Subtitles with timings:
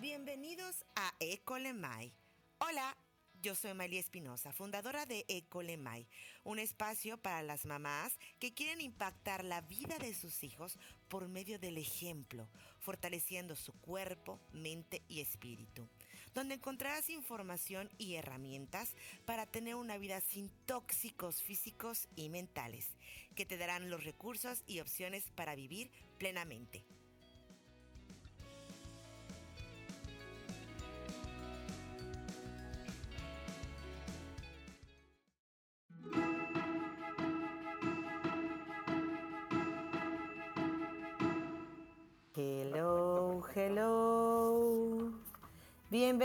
[0.00, 2.12] Bienvenidos a Ecolemai.
[2.58, 2.96] Hola,
[3.42, 6.06] yo soy María Espinosa, fundadora de Ecolemai,
[6.44, 11.58] un espacio para las mamás que quieren impactar la vida de sus hijos por medio
[11.58, 12.48] del ejemplo,
[12.78, 15.88] fortaleciendo su cuerpo, mente y espíritu,
[16.32, 18.94] donde encontrarás información y herramientas
[19.24, 22.86] para tener una vida sin tóxicos físicos y mentales,
[23.34, 26.84] que te darán los recursos y opciones para vivir plenamente.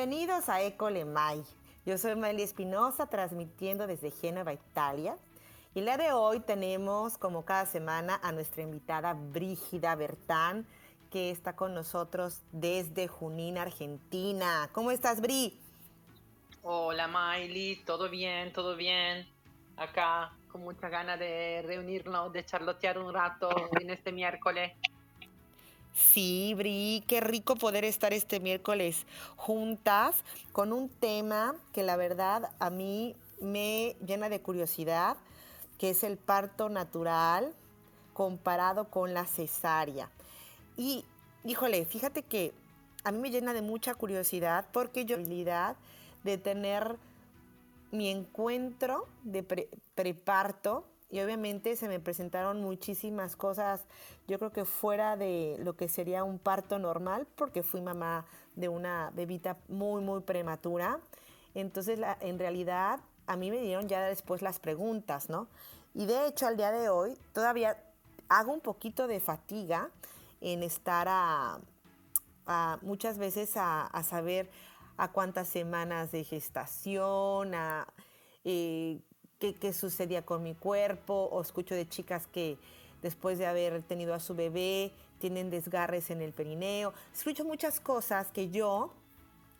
[0.05, 1.41] Bienvenidos a Ecolemai.
[1.85, 5.17] Yo soy María Espinosa, transmitiendo desde Génova, Italia.
[5.73, 10.67] Y la de hoy tenemos, como cada semana, a nuestra invitada Brígida Bertán,
[11.09, 14.69] que está con nosotros desde Junín, Argentina.
[14.73, 15.57] ¿Cómo estás, Bri?
[16.63, 17.77] Hola, Miley.
[17.85, 18.51] ¿Todo bien?
[18.51, 19.25] ¿Todo bien?
[19.77, 24.73] Acá, con mucha ganas de reunirnos, de charlotear un rato en este miércoles.
[25.93, 29.05] Sí, Bri, qué rico poder estar este miércoles
[29.35, 35.17] juntas con un tema que la verdad a mí me llena de curiosidad,
[35.77, 37.53] que es el parto natural
[38.13, 40.09] comparado con la cesárea.
[40.77, 41.05] Y,
[41.43, 42.53] híjole, fíjate que
[43.03, 45.75] a mí me llena de mucha curiosidad porque yo habilidad
[46.23, 46.97] de tener
[47.91, 49.43] mi encuentro de
[49.93, 53.85] preparto y obviamente se me presentaron muchísimas cosas,
[54.27, 58.67] yo creo que fuera de lo que sería un parto normal, porque fui mamá de
[58.67, 60.99] una bebita muy, muy prematura.
[61.53, 65.49] Entonces, en realidad, a mí me dieron ya después las preguntas, ¿no?
[65.93, 67.77] Y de hecho, al día de hoy, todavía
[68.27, 69.91] hago un poquito de fatiga
[70.41, 71.59] en estar a,
[72.81, 74.49] muchas veces a, saber
[74.97, 77.87] a cuántas semanas de gestación, a
[78.45, 78.99] eh,
[79.51, 82.57] qué, sucedía con mi cuerpo, o escucho de chicas que
[83.01, 86.93] después de haber tenido a su bebé tienen desgarres en el perineo.
[87.13, 88.93] Escucho muchas cosas que yo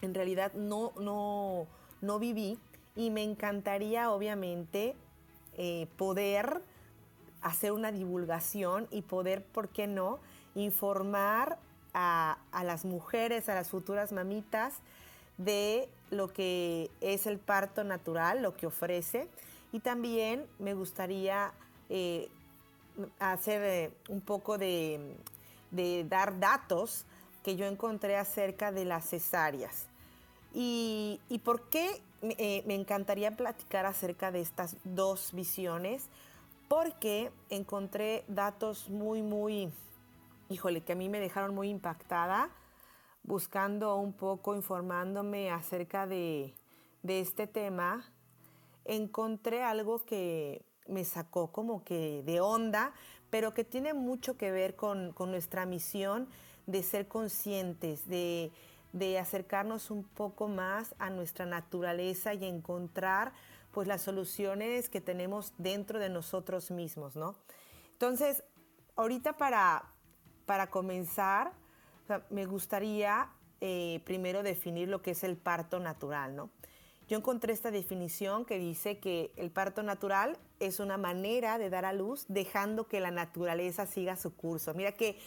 [0.02, 1.68] en realidad no, no,
[2.02, 2.58] no viví
[2.96, 4.96] y me encantaría obviamente
[5.58, 6.62] eh, poder
[7.42, 10.20] hacer una divulgación y poder, ¿por qué no?,
[10.56, 11.58] informar
[11.94, 14.76] a, a las mujeres, a las futuras mamitas
[15.38, 19.28] de lo que es el parto natural, lo que ofrece
[19.74, 21.52] y también me gustaría
[21.90, 22.30] eh,
[23.20, 25.18] hacer eh, un poco de,
[26.08, 27.06] dar datos
[27.44, 29.88] que yo encontré acerca de las cesáreas.
[30.54, 36.08] ¿Y, por qué eh, me encantaría platicar acerca de estas dos visiones?
[36.68, 39.72] Porque encontré datos muy, muy,
[40.50, 42.52] híjole, que a mí me dejaron muy impactada,
[43.24, 46.54] buscando un poco, informándome acerca de,
[47.02, 48.13] de este tema
[48.86, 52.94] encontré algo que me sacó como que de onda,
[53.30, 56.28] pero que tiene mucho que ver con, nuestra misión
[56.68, 58.52] de ser conscientes, de,
[59.20, 63.34] acercarnos un poco más a nuestra naturaleza y encontrar
[63.72, 67.36] pues las soluciones que tenemos dentro de nosotros mismos, ¿no?
[67.94, 68.44] Entonces,
[68.96, 69.92] ahorita para,
[70.46, 71.54] para comenzar,
[72.30, 76.52] me gustaría eh, primero definir lo que es el parto natural, ¿no?
[77.10, 81.86] Yo encontré esta definición que dice que el parto natural es una manera de dar
[81.86, 84.74] a luz dejando que la naturaleza siga su curso.
[84.74, 85.18] Mira, ¿qué,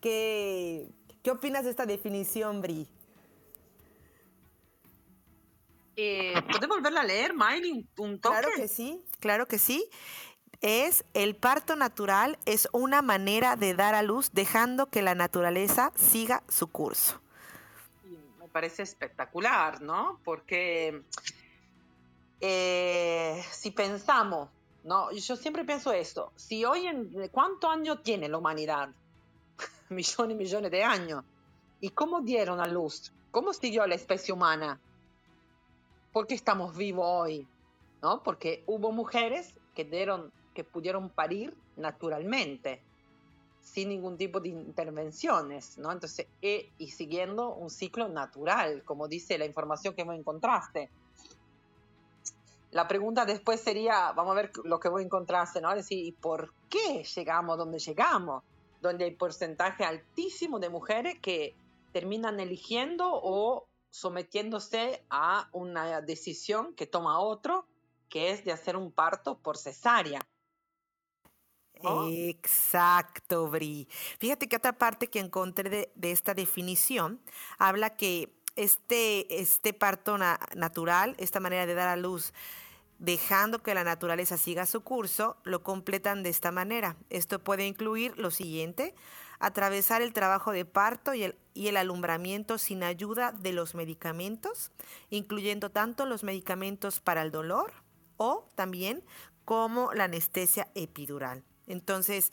[0.00, 0.88] qué,
[1.22, 2.86] qué opinas de esta definición, Bri?
[5.96, 7.86] Eh, ¿Puedes volverla a leer, Miley?
[7.98, 8.38] Un toque?
[8.38, 9.88] Claro que sí, claro que sí.
[10.60, 15.92] Es el parto natural es una manera de dar a luz dejando que la naturaleza
[15.94, 17.20] siga su curso
[18.54, 20.20] parece espectacular, ¿no?
[20.22, 21.02] Porque
[22.40, 24.48] eh, si pensamos,
[24.84, 25.10] ¿no?
[25.10, 28.90] Yo siempre pienso esto, si hoy en, ¿cuántos años tiene la humanidad?
[29.88, 31.24] millones y millones de años.
[31.80, 33.12] ¿Y cómo dieron a luz?
[33.32, 34.78] ¿Cómo siguió la especie humana?
[36.12, 37.48] ¿Por qué estamos vivos hoy?
[38.02, 38.22] ¿No?
[38.22, 42.80] Porque hubo mujeres que, dieron, que pudieron parir naturalmente
[43.64, 45.90] sin ningún tipo de intervenciones, ¿no?
[45.90, 50.90] Entonces, e, y siguiendo un ciclo natural, como dice la información que vos encontraste.
[52.70, 55.70] La pregunta después sería, vamos a ver lo que vos encontraste, ¿no?
[55.70, 58.44] Es decir, ¿y por qué llegamos donde llegamos?
[58.82, 61.56] Donde hay porcentaje altísimo de mujeres que
[61.92, 67.66] terminan eligiendo o sometiéndose a una decisión que toma otro,
[68.10, 70.20] que es de hacer un parto por cesárea.
[71.82, 73.88] Exacto, Bri.
[74.18, 77.20] Fíjate que otra parte que encontré de, esta definición
[77.58, 82.32] habla que este, este parto natural, esta manera de dar a luz,
[82.98, 86.96] dejando que la naturaleza siga su curso, lo completan de esta manera.
[87.10, 88.94] Esto puede incluir lo siguiente,
[89.40, 94.70] atravesar el trabajo de parto y el, y el alumbramiento sin ayuda de los medicamentos,
[95.10, 97.72] incluyendo tanto los medicamentos para el dolor
[98.16, 99.04] o también
[99.44, 101.44] como la anestesia epidural.
[101.66, 102.32] Entonces,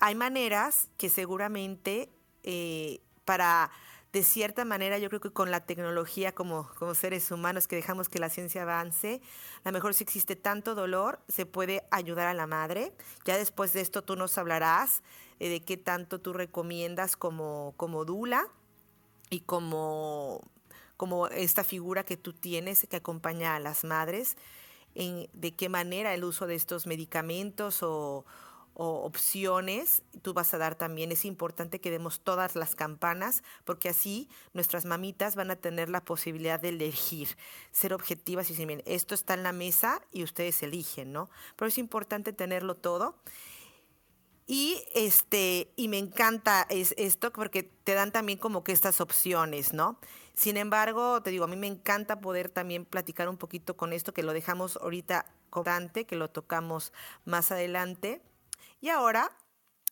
[0.00, 2.10] hay maneras que seguramente
[2.42, 3.70] eh, para,
[4.12, 8.08] de cierta manera, yo creo que con la tecnología como, como seres humanos que dejamos
[8.08, 9.20] que la ciencia avance,
[9.62, 12.92] a lo mejor si existe tanto dolor, se puede ayudar a la madre.
[13.24, 15.02] Ya después de esto tú nos hablarás
[15.38, 18.48] eh, de qué tanto tú recomiendas como, como dula
[19.28, 20.40] y como,
[20.96, 24.36] como esta figura que tú tienes que acompaña a las madres,
[24.96, 28.24] en, de qué manera el uso de estos medicamentos o
[28.74, 33.88] o opciones, tú vas a dar también, es importante que demos todas las campanas, porque
[33.90, 37.36] así nuestras mamitas van a tener la posibilidad de elegir,
[37.72, 41.28] ser objetivas y decir, miren, esto está en la mesa y ustedes eligen, ¿no?
[41.56, 43.16] Pero es importante tenerlo todo.
[44.46, 49.72] Y este, y me encanta es, esto porque te dan también como que estas opciones,
[49.72, 50.00] ¿no?
[50.34, 54.14] Sin embargo, te digo, a mí me encanta poder también platicar un poquito con esto,
[54.14, 56.92] que lo dejamos ahorita cortante, que lo tocamos
[57.24, 58.22] más adelante
[58.80, 59.30] y ahora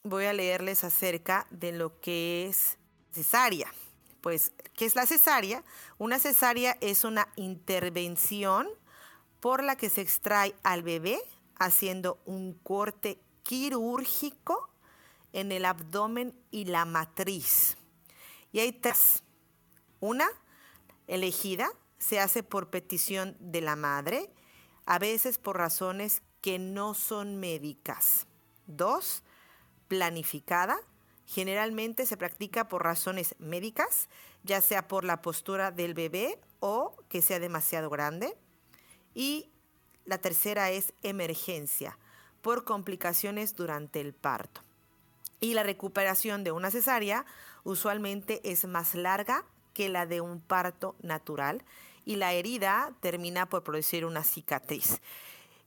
[0.03, 2.79] voy a leerles acerca de lo que es
[3.13, 3.73] cesárea.
[4.21, 5.63] Pues, ¿qué es la cesárea?
[5.99, 8.69] Una cesárea es una intervención
[9.41, 11.21] por la que se extrae al bebé
[11.59, 14.71] haciendo un corte quirúrgico
[15.33, 17.77] en el abdomen y la matriz.
[18.53, 19.23] Y hay tres.
[20.01, 20.29] Una,
[21.07, 21.69] elegida,
[21.99, 24.33] se hace por petición de la madre,
[24.87, 28.28] a veces por razones que no son médicas.
[28.69, 29.25] Dos,
[29.89, 30.79] planificada.
[31.27, 34.09] Generalmente se practica por razones médicas,
[34.45, 38.37] ya sea por la postura del bebé o que sea demasiado grande.
[39.15, 39.51] Y
[40.05, 41.99] la tercera es emergencia,
[42.41, 44.63] por complicaciones durante el parto.
[45.41, 47.27] Y la recuperación de una cesárea
[47.65, 49.45] usualmente es más larga
[49.75, 51.65] que la de un parto natural
[52.05, 55.01] y la herida termina por producir una cicatriz.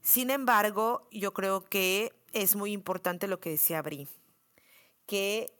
[0.02, 4.08] Sin embargo, yo creo que es muy importante lo que decía Bri,
[5.06, 5.52] que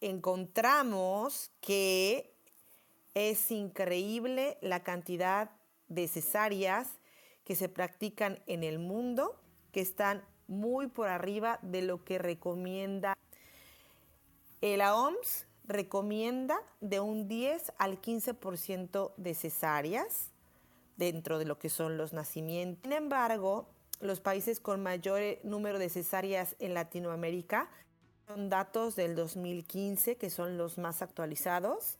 [0.00, 2.32] encontramos que
[3.14, 5.50] es increíble la cantidad
[5.88, 6.88] de cesáreas
[7.44, 9.40] que se practican en el mundo,
[9.72, 13.16] que están muy por arriba de lo que recomienda.
[14.60, 20.30] La OMS recomienda de un 10 al 15% de cesáreas
[20.96, 22.82] dentro de lo que son los nacimientos.
[22.82, 23.68] Sin embargo,
[24.00, 27.68] los países con mayor eh, número de cesáreas en Latinoamérica.
[28.26, 31.98] Son datos del 2015, que son los más actualizados.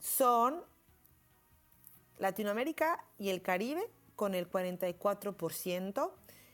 [0.00, 0.62] Son
[2.18, 6.10] Latinoamérica y el Caribe con el 44%,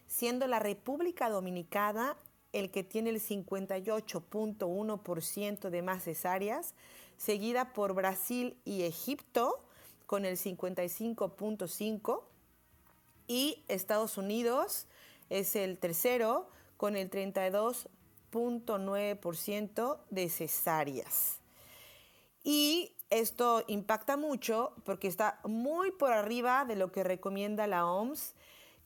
[0.07, 2.17] siendo la República Dominicana
[2.53, 6.75] el que tiene el 58.1% de más cesáreas,
[7.17, 9.65] seguida por Brasil y Egipto
[10.07, 12.23] con el 55.5%,
[13.27, 14.87] y Estados Unidos
[15.31, 21.41] es el tercero con el 32.9% de cesáreas.
[22.45, 28.35] Y esto impacta mucho porque está muy por arriba de lo que recomienda la OMS,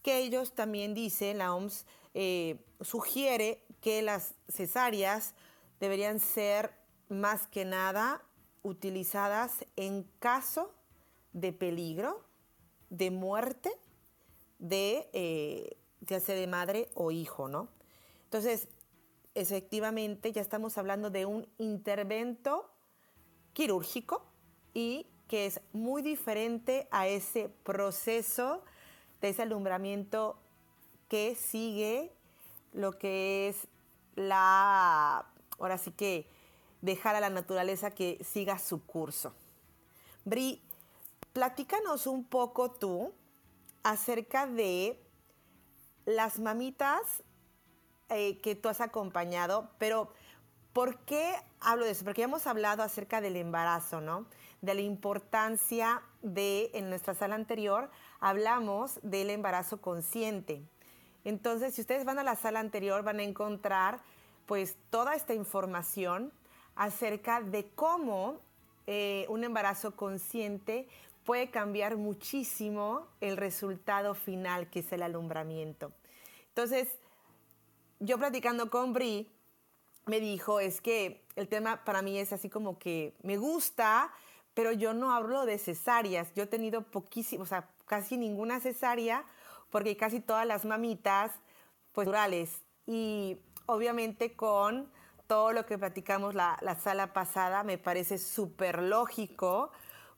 [0.03, 5.35] que ellos también dicen, la OMS eh, sugiere que las cesáreas
[5.81, 6.73] deberían ser
[7.09, 8.23] más que nada
[8.63, 10.75] utilizadas en caso
[11.33, 12.25] de peligro,
[12.91, 13.73] de muerte
[14.59, 17.69] de eh, ya sea de madre o hijo, ¿no?
[18.25, 18.69] Entonces,
[19.35, 22.71] efectivamente, ya estamos hablando de un intervento
[23.53, 24.25] quirúrgico
[24.75, 28.63] y que es muy diferente a ese proceso
[29.21, 30.39] de ese alumbramiento
[31.09, 32.13] que sigue
[32.73, 33.69] lo que es
[34.15, 35.27] la,
[35.59, 36.29] ahora sí que
[36.83, 39.33] dejar a la naturaleza que siga su curso.
[40.25, 40.63] Bri,
[41.33, 43.13] platícanos un poco tú
[43.87, 45.01] acerca de
[46.07, 47.23] las mamitas
[48.09, 50.11] eh, que tú has acompañado, pero
[50.73, 52.05] ¿por qué hablo de eso?
[52.05, 54.27] Porque ya hemos hablado acerca del embarazo, ¿no?
[54.61, 57.89] De la importancia de, en nuestra sala anterior,
[58.19, 60.65] hablamos del embarazo consciente.
[61.23, 64.01] Entonces, si ustedes van a la sala anterior, van a encontrar
[64.47, 66.33] pues toda esta información
[66.75, 68.41] acerca de cómo
[68.89, 70.89] eh, un embarazo consciente
[71.27, 75.93] puede cambiar muchísimo el resultado final, que es el alumbramiento.
[76.49, 76.89] Entonces,
[78.01, 79.29] yo platicando con Bri,
[80.07, 84.13] me dijo, es que el tema para mí es así como que me gusta,
[84.55, 86.33] pero yo no hablo de cesáreas.
[86.35, 89.25] Yo he tenido poquísimo, o sea, casi ninguna cesárea,
[89.71, 91.33] porque casi todas las mamitas,
[91.93, 92.63] pues, naturales.
[92.87, 94.89] Y obviamente con
[95.27, 99.73] todo lo que platicamos la, la sala pasada, me parece súper lógico,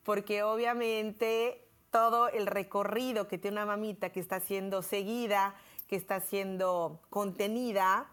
[0.09, 5.55] porque obviamente todo el recorrido que tiene una mamita que está siendo seguida,
[5.87, 8.11] que está siendo contenida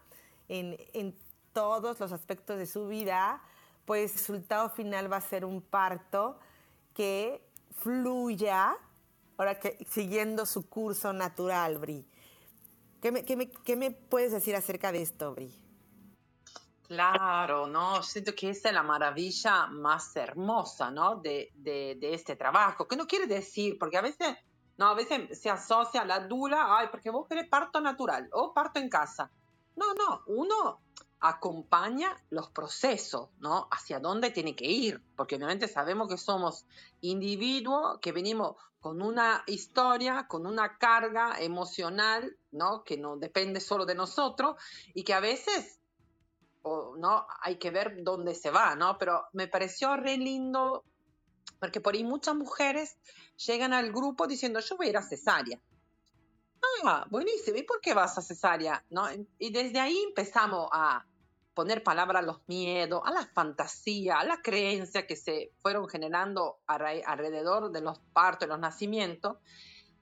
[0.50, 1.16] en, en
[1.54, 3.42] todos los aspectos de su vida,
[3.86, 6.38] pues el resultado final va a ser un parto
[6.92, 7.42] que
[7.78, 8.76] fluya,
[9.38, 12.04] ahora siguiendo su curso natural, Bri.
[13.00, 15.65] ¿Qué me, qué me, qué me puedes decir acerca de esto, Bri?
[16.86, 18.02] Claro, ¿no?
[18.02, 21.16] Siento que esa es la maravilla más hermosa, ¿no?
[21.16, 24.36] De, de, de, este trabajo, que no quiere decir, porque a veces,
[24.76, 28.78] no, a veces se asocia la dula, ay, porque vos querés parto natural o parto
[28.78, 29.30] en casa.
[29.74, 30.80] No, no, uno
[31.20, 33.68] acompaña los procesos, ¿no?
[33.70, 36.66] Hacia dónde tiene que ir, porque obviamente sabemos que somos
[37.00, 42.84] individuos que venimos con una historia, con una carga emocional, ¿no?
[42.84, 44.56] Que no depende solo de nosotros
[44.94, 45.80] y que a veces,
[46.98, 47.26] ¿no?
[47.40, 48.98] Hay que ver dónde se va, ¿no?
[48.98, 50.84] Pero me pareció re lindo,
[51.60, 52.96] porque por ahí muchas mujeres
[53.46, 55.60] llegan al grupo diciendo, yo voy a ir a cesárea.
[56.84, 57.56] Ah, buenísimo.
[57.56, 58.84] ¿Y por qué vas a cesárea?
[58.90, 59.06] ¿No?
[59.38, 61.06] Y desde ahí empezamos a
[61.54, 66.58] poner palabra a los miedos, a la fantasía, a la creencia que se fueron generando
[66.66, 69.38] alrededor de los partos y los nacimientos.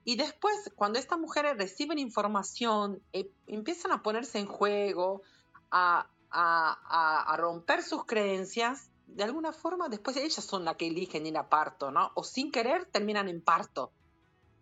[0.05, 5.23] Y después, cuando estas mujeres reciben información, eh, empiezan a ponerse en juego,
[5.71, 11.37] a, a, romper sus creencias, de alguna forma después ellas son las que eligen ir
[11.37, 12.11] a parto, ¿no?
[12.15, 13.93] O sin querer terminan en parto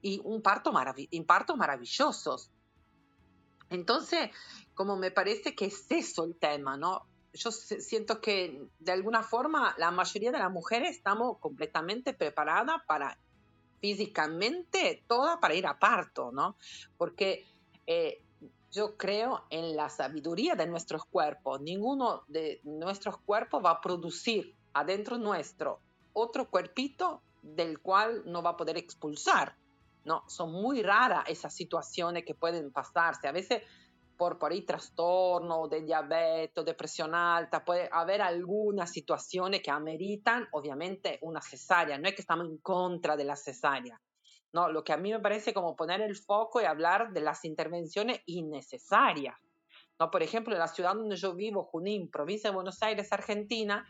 [0.03, 2.51] y un parto marav partos maravillosos.
[3.71, 4.31] Entonces,
[4.75, 7.07] como me parece que es eso el tema, ¿no?
[7.33, 13.17] Yo siento que de alguna forma la mayoría de las mujeres estamos completamente preparadas para
[13.81, 16.57] físicamente, toda para ir a parto, ¿no?
[16.99, 17.47] Porque
[17.87, 18.23] eh,
[18.73, 21.61] yo creo en la sabiduría de nuestros cuerpos.
[21.61, 25.81] Ninguno de nuestros cuerpos va a producir adentro nuestro
[26.15, 29.57] otro cuerpito del cual no va a poder expulsar.
[30.05, 30.25] ¿no?
[30.27, 33.29] Son muy raras esas situaciones que pueden pasarse.
[33.29, 33.63] A veces
[34.17, 41.19] por, por ahí trastorno de diabetes, depresión alta, puede haber algunas situaciones que ameritan obviamente
[41.23, 41.99] una cesárea.
[41.99, 44.01] No es que estamos en contra de la cesárea.
[44.53, 47.45] No, lo que a mí me parece como poner el foco y hablar de las
[47.45, 49.37] intervenciones innecesarias.
[49.99, 50.11] ¿no?
[50.11, 53.87] Por ejemplo, en la ciudad donde yo vivo, Junín, provincia de Buenos Aires, Argentina,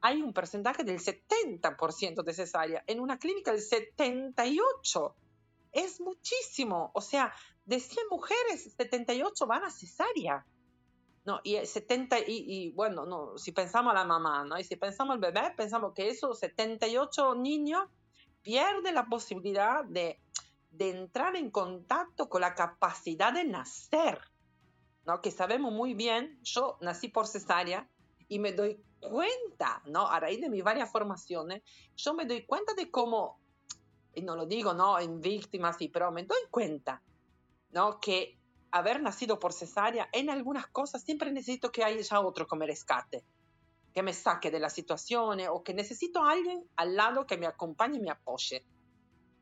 [0.00, 2.84] hay un porcentaje del 70% de cesárea.
[2.86, 5.14] En una clínica el 78%
[5.72, 6.90] es muchísimo.
[6.94, 7.32] O sea,
[7.64, 10.46] de 100 mujeres, 78 van a cesárea.
[11.24, 14.56] No, y 70, y, bueno, no, si pensamos a la mamá, ¿no?
[14.58, 17.88] Y si pensamos al bebé, pensamos que esos 78 niños
[18.46, 20.20] pierden la posibilidad de,
[20.70, 24.20] de entrar en contacto con la capacidad de nacer,
[25.04, 25.20] ¿no?
[25.20, 27.90] Que sabemos muy bien, yo nací por cesárea
[28.28, 30.06] y me doy cuenta, ¿no?
[30.06, 31.64] A raíz de mis varias formaciones,
[31.96, 33.40] yo me doy cuenta de cómo
[34.14, 34.96] y no lo digo ¿no?
[35.00, 37.02] en víctimas, y, pero me doy cuenta
[37.72, 37.98] ¿no?
[37.98, 38.38] que
[38.70, 43.24] haber nacido por cesárea, en algunas cosas siempre necesito que haya otro que me rescate,
[43.96, 47.46] que me saque de las situaciones o que necesito a alguien al lado que me
[47.46, 48.62] acompañe y me apoye.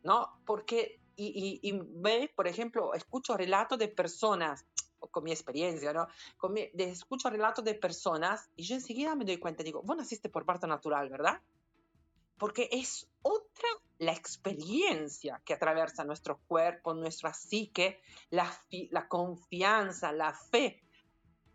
[0.04, 0.30] ¿no?
[0.46, 4.64] Porque, y, y, ve, por ejemplo, escucho relatos de personas,
[5.10, 6.06] con mi experiencia, ¿no?
[6.36, 9.96] Con mi, de, escucho relatos de personas y yo enseguida me doy cuenta, digo, vos
[9.96, 11.42] naciste por parto natural, ¿verdad?
[12.38, 13.68] Porque es otra
[13.98, 18.48] la experiencia que atraviesa nuestro cuerpo, nuestra psique, la,
[18.92, 20.80] la confianza, la fe.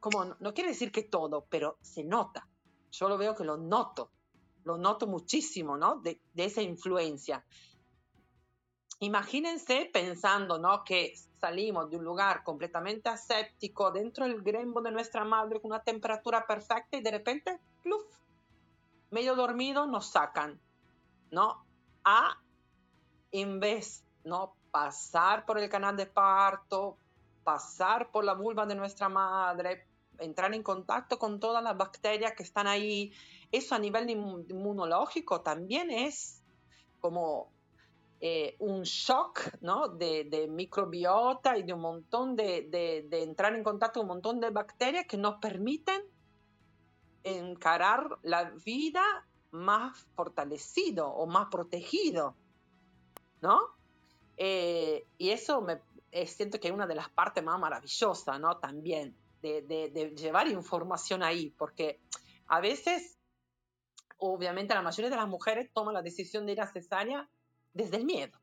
[0.02, 2.49] Como no, quiere decir que todo, pero se nota.
[2.92, 4.12] Yo lo veo que lo noto,
[4.64, 5.98] lo noto muchísimo, ¿no?
[6.02, 7.46] De, esa influencia.
[9.00, 10.84] Imagínense pensando, ¿no?
[10.84, 15.84] Que salimos de un lugar completamente aséptico, dentro del grembo de nuestra madre, con una
[15.84, 18.04] temperatura perfecta y de repente, ¡pluf!
[19.12, 20.60] medio dormido, nos sacan,
[21.32, 21.66] ¿no?
[22.04, 22.38] a,
[23.32, 24.56] en vez, ¿no?
[24.72, 26.98] Pasar por el canal de parto,
[27.44, 29.88] pasar por la vulva de nuestra madre,
[30.20, 33.12] entrar en contacto con todas las bacterias que están ahí.
[33.52, 36.44] Eso a nivel inmunológico también es
[37.00, 37.52] como
[38.22, 39.88] eh, un shock ¿no?
[39.88, 44.16] de, de, microbiota y de un montón de, de, de, entrar en contacto con un
[44.16, 46.02] montón de bacterias que nos permiten
[47.24, 49.04] encarar la vida
[49.52, 52.36] más fortalecido o más protegido,
[53.42, 53.60] ¿no?
[54.38, 58.58] Eh, y eso me eh, siento que es una de las partes más maravillosas, ¿no?
[58.58, 62.02] También, de, llevar información ahí, porque
[62.48, 63.18] a veces,
[64.18, 67.30] obviamente la mayoría de las mujeres toman la decisión de ir a cesárea
[67.74, 68.40] desde el miedo.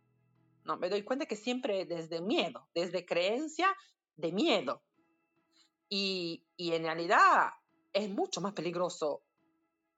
[0.64, 3.68] No, me doy cuenta que siempre desde miedo, desde creencia
[4.16, 4.82] de miedo.
[5.88, 7.52] Y, y en realidad
[7.92, 9.22] es mucho más peligroso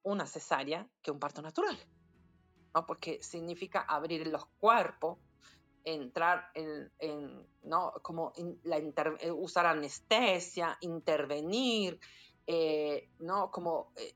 [0.02, 1.78] una cesárea que un parto natural,
[2.74, 2.86] ¿no?
[2.86, 5.18] porque significa abrir los cuerpos,
[5.94, 7.92] entrar en, ¿no?
[8.02, 8.32] Como
[8.64, 11.98] la eh, usar anestesia, intervenir,
[12.46, 13.50] eh, ¿no?
[13.50, 14.14] Como eh,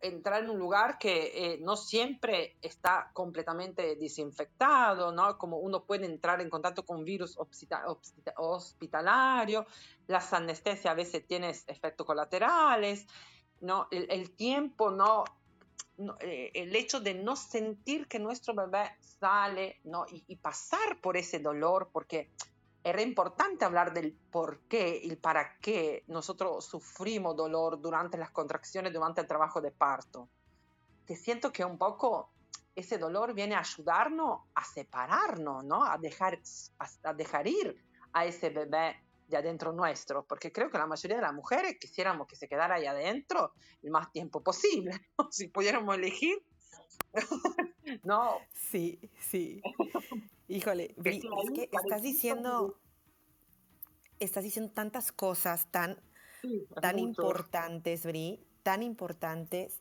[0.00, 5.36] entrar en un lugar que no siempre está completamente desinfectado, ¿no?
[5.36, 7.38] Como uno puede entrar en contacto con virus
[8.36, 9.66] hospitalario,
[10.06, 13.06] las anestesias a veces tienen efectos colaterales,
[13.60, 13.88] ¿no?
[13.90, 15.24] El, el tiempo, ¿no?
[16.20, 20.06] Eh, el hecho de no sentir que nuestro bebé sale ¿no?
[20.08, 22.30] Y, pasar por ese dolor, porque
[22.82, 28.92] era importante hablar del por qué y para qué nosotros sufrimos dolor durante las contracciones,
[28.92, 30.28] durante el trabajo de parto.
[31.04, 32.30] Te siento que un poco
[32.74, 35.84] ese dolor viene a ayudarnos a separarnos, ¿no?
[35.84, 36.38] a, dejar,
[37.02, 37.76] a dejar ir
[38.14, 38.96] a ese bebé
[39.30, 42.74] de adentro nuestro, porque creo que la mayoría de las mujeres quisiéramos que se quedara
[42.74, 44.92] ahí adentro el más tiempo posible,
[45.30, 46.42] si pudiéramos elegir.
[48.04, 48.38] no.
[48.52, 49.62] Sí, sí.
[50.48, 51.22] Híjole, es
[51.54, 52.80] que estás diciendo,
[54.18, 56.02] estás diciendo tantas cosas tan,
[56.80, 59.80] tan importantes, Bri, tan importantes.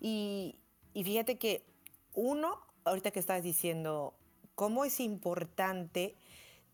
[0.00, 0.58] Y,
[0.92, 1.64] y fíjate que
[2.14, 4.14] uno, ahorita que estás diciendo,
[4.56, 6.16] cómo es importante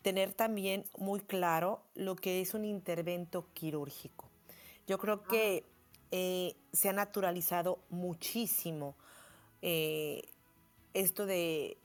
[0.09, 4.31] tener también muy claro lo que es un intervento quirúrgico.
[4.87, 5.67] Yo creo que
[6.11, 8.97] eh, se ha naturalizado muchísimo
[9.61, 10.23] eh,
[10.95, 11.77] esto de,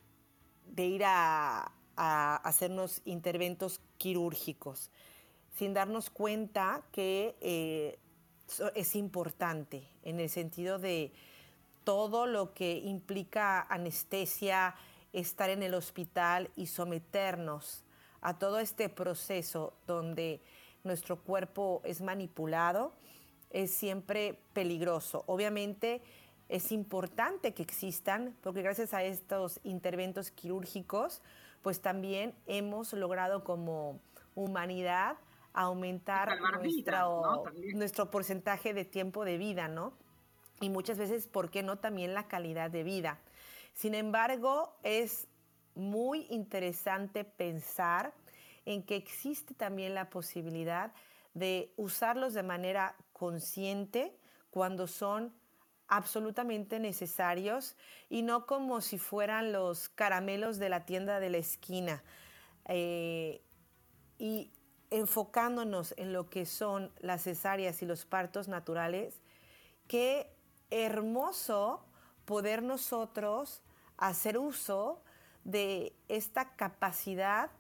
[0.78, 4.90] ir a, hacernos interventos quirúrgicos,
[5.58, 8.00] sin darnos cuenta que eh,
[8.74, 11.12] es importante en el sentido de
[11.84, 14.76] todo lo que implica anestesia,
[15.12, 17.83] estar en el hospital y someternos
[18.24, 20.42] a todo este proceso donde
[20.84, 22.94] nuestro cuerpo es manipulado,
[23.52, 25.24] es siempre peligroso.
[25.28, 26.02] Obviamente
[26.50, 31.22] es importante que existan, porque gracias a estos interventos quirúrgicos,
[31.62, 34.00] pues también hemos logrado como
[34.36, 35.18] humanidad
[35.54, 36.40] aumentar
[37.76, 39.94] nuestro porcentaje de tiempo de vida, ¿no?
[40.62, 43.20] Y muchas veces, ¿por qué no también la calidad de vida?
[43.74, 45.28] Sin embargo, es
[45.76, 48.14] muy interesante pensar
[48.66, 50.94] en que existe también la posibilidad
[51.34, 54.16] de usarlos de manera consciente
[54.50, 55.34] cuando son
[55.88, 57.76] absolutamente necesarios
[58.10, 62.04] y no como si fueran los caramelos de la tienda de la esquina.
[62.66, 63.42] Eh,
[64.18, 64.52] y
[64.90, 69.22] enfocándonos en lo que son las cesáreas y los partos naturales,
[69.88, 70.32] qué
[70.70, 71.86] hermoso
[72.26, 73.64] poder nosotros
[73.98, 75.04] hacer uso
[75.44, 77.52] de esta capacidad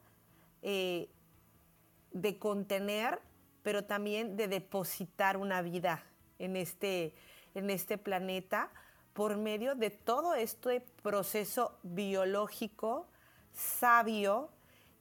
[0.62, 1.10] eh,
[2.12, 3.19] de contener,
[3.63, 6.04] pero también de depositar una vida
[6.39, 7.15] en este,
[7.56, 8.72] en este planeta
[9.13, 13.08] por medio de todo este proceso biológico
[13.54, 14.50] sabio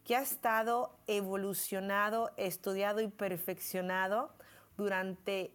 [0.04, 4.34] que ha estado evolucionado, estudiado y perfeccionado
[4.76, 5.54] durante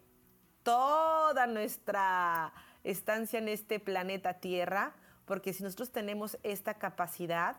[0.62, 2.52] toda nuestra
[2.84, 4.94] estancia en este planeta Tierra,
[5.28, 7.58] porque si nosotros tenemos esta capacidad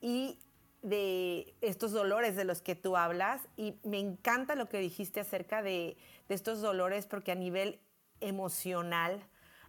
[0.00, 0.38] y
[0.80, 5.62] de estos dolores de los que tú hablas, y me encanta lo que dijiste acerca
[5.62, 5.96] de,
[6.28, 7.80] estos dolores, porque a nivel
[8.20, 9.20] emocional,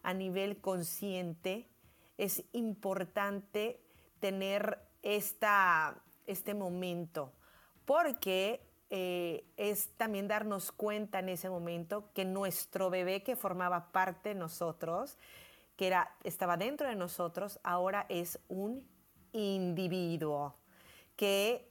[0.04, 1.68] a nivel consciente,
[2.18, 3.82] es importante
[4.20, 7.34] tener esta, este momento,
[7.86, 14.30] porque eh, es también darnos cuenta en ese momento que nuestro bebé que formaba parte
[14.30, 15.18] de nosotros,
[15.78, 18.88] que era, estaba dentro de nosotros, ahora es un
[19.34, 20.56] individuo
[21.16, 21.68] que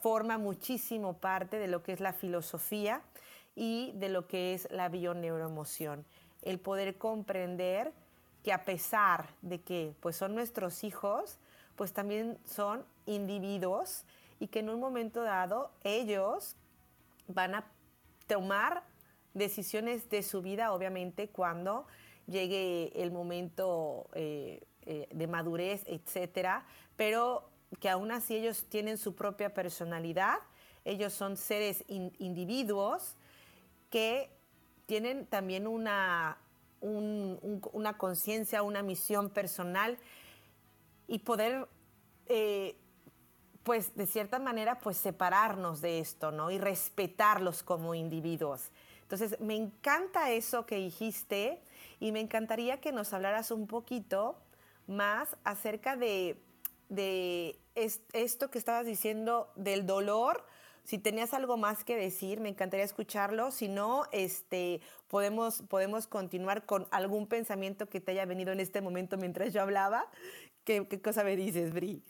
[0.00, 3.02] forma muchísimo parte de lo que es la filosofía
[3.54, 6.04] y de lo que es la bioneuroemoción.
[6.42, 7.92] El poder comprender
[8.42, 11.38] que a pesar de que pues son nuestros hijos,
[11.76, 14.04] pues también son individuos
[14.38, 16.56] y que en un momento dado ellos
[17.28, 17.64] van a
[18.26, 18.82] tomar
[19.34, 21.86] decisiones de su vida, obviamente, cuando
[22.30, 26.64] llegue el momento eh, eh, de madurez, etcétera,
[26.96, 30.38] pero que aún así ellos tienen su propia personalidad,
[30.84, 33.16] ellos son seres individuos
[33.90, 34.30] que
[34.86, 36.38] tienen también una,
[36.80, 39.98] una conciencia, una misión personal
[41.06, 41.68] y poder
[42.26, 42.76] eh,
[43.62, 46.50] pues de cierta manera, pues separarnos de esto, ¿no?
[46.50, 48.70] Y respetarlos como individuos.
[49.02, 51.62] Entonces, me encanta eso que dijiste
[52.00, 54.42] y me encantaría que nos hablaras un poquito
[54.86, 56.42] más acerca de,
[56.88, 60.44] de esto que estabas diciendo del dolor.
[60.82, 63.50] Si tenías algo más que decir, me encantaría escucharlo.
[63.50, 68.80] Si no, este, podemos, podemos continuar con algún pensamiento que te haya venido en este
[68.80, 70.10] momento mientras yo hablaba.
[70.64, 72.02] ¿Qué, cosa me dices, Bri?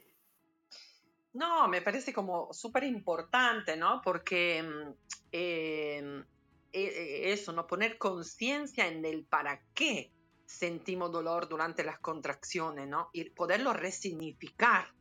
[1.33, 4.01] No, me parece como súper importante, ¿no?
[4.03, 4.93] Porque mm,
[5.33, 6.25] em,
[6.73, 7.67] eso, ¿no?
[7.67, 10.13] Poner conciencia en el para qué
[10.51, 13.09] sentimos dolor durante las contracciones, ¿no?
[13.13, 14.93] Y poderlo resignificar.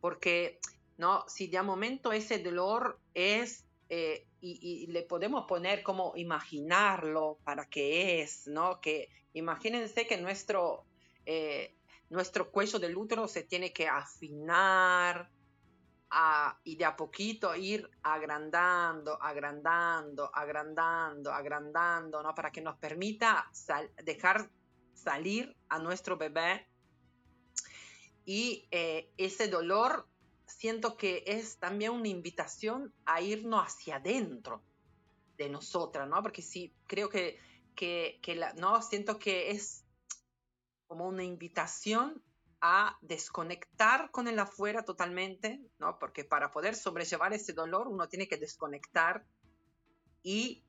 [0.00, 0.58] Porque,
[0.98, 1.24] ¿no?
[1.28, 8.22] Si de momento ese dolor es, eh, y, le podemos poner como imaginarlo para qué
[8.22, 8.80] es, ¿no?
[8.80, 10.86] Que imagínense que nuestro,
[11.26, 11.76] eh,
[12.08, 15.30] nuestro cuello del útero se tiene que afinar,
[16.64, 22.34] y de a poquito ir agrandando, agrandando, agrandando, agrandando, ¿no?
[22.34, 23.50] Para que nos permita
[24.02, 24.50] dejar
[24.94, 26.66] salir a nuestro bebé.
[28.24, 30.08] Y eh, ese dolor
[30.46, 34.62] siento que es también una invitación a irnos hacia adentro
[35.36, 36.20] de nosotras, ¿no?
[36.22, 37.38] Porque sí, creo que,
[37.76, 38.82] que, que la, ¿no?
[38.82, 39.84] Siento que es
[40.88, 42.20] como una invitación
[42.60, 45.98] a desconectar con el afuera totalmente, ¿no?
[45.98, 49.24] Porque para poder sobrellevar ese dolor uno tiene que desconectar
[50.22, 50.64] y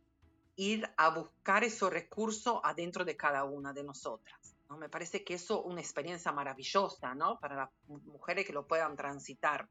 [0.56, 4.56] ir a buscar esos recursos adentro de cada una de nosotras.
[4.70, 4.78] ¿no?
[4.78, 7.40] Me parece que eso es una experiencia maravillosa, ¿no?
[7.40, 9.68] Para las mujeres que lo puedan transitar,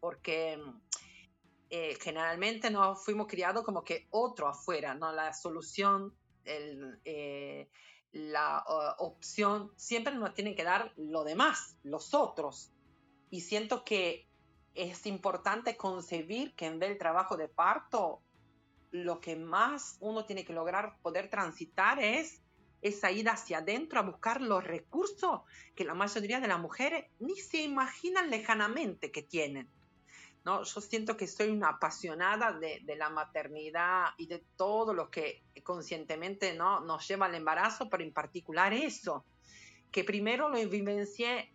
[0.00, 0.60] porque
[1.70, 5.12] eh, generalmente nos fuimos criados como que otro afuera, ¿no?
[5.12, 7.68] La solución, el, eh,
[8.12, 8.64] la
[8.98, 12.72] opción, siempre nos tiene que dar lo demás, los otros.
[13.30, 14.28] Y siento que
[14.74, 18.22] es importante concebir que en vez del trabajo de parto,
[18.90, 22.42] lo que más uno tiene que lograr poder transitar es
[22.82, 25.40] esa ida hacia adentro a buscar los recursos
[25.74, 29.70] que la mayoría de las mujeres ni se imaginan lejanamente que tienen.
[30.44, 30.64] ¿No?
[30.64, 35.42] Yo siento que soy una apasionada de, de, la maternidad y de todo lo que
[35.62, 36.80] conscientemente ¿no?
[36.80, 39.24] nos lleva al embarazo, pero en particular eso,
[39.90, 41.52] que primero lo vivencié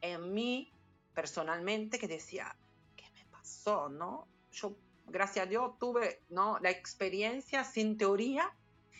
[0.00, 0.72] en mí
[1.14, 2.54] personalmente, que decía,
[2.96, 3.88] ¿qué me pasó?
[3.88, 4.28] ¿no?
[4.52, 6.58] Yo, gracias a Dios, tuve ¿no?
[6.60, 8.52] la experiencia sin teoría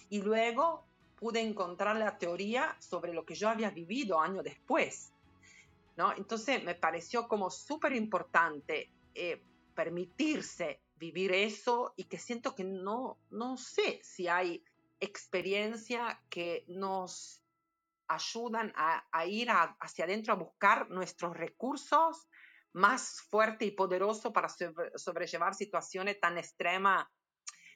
[0.09, 0.87] y luego
[1.17, 5.13] pude encontrar la teoría sobre lo que yo había vivido años después.
[5.97, 6.13] ¿no?
[6.17, 13.19] Entonces me pareció como súper importante eh, permitirse vivir eso y que siento que no,
[13.31, 14.65] no sé si hay
[15.01, 17.43] experiencia que nos
[18.09, 22.29] ayudan a, ir hacia adentro a buscar nuestros recursos
[22.73, 24.49] más fuerte y poderoso para
[24.97, 27.07] sobrellevar situaciones tan extremas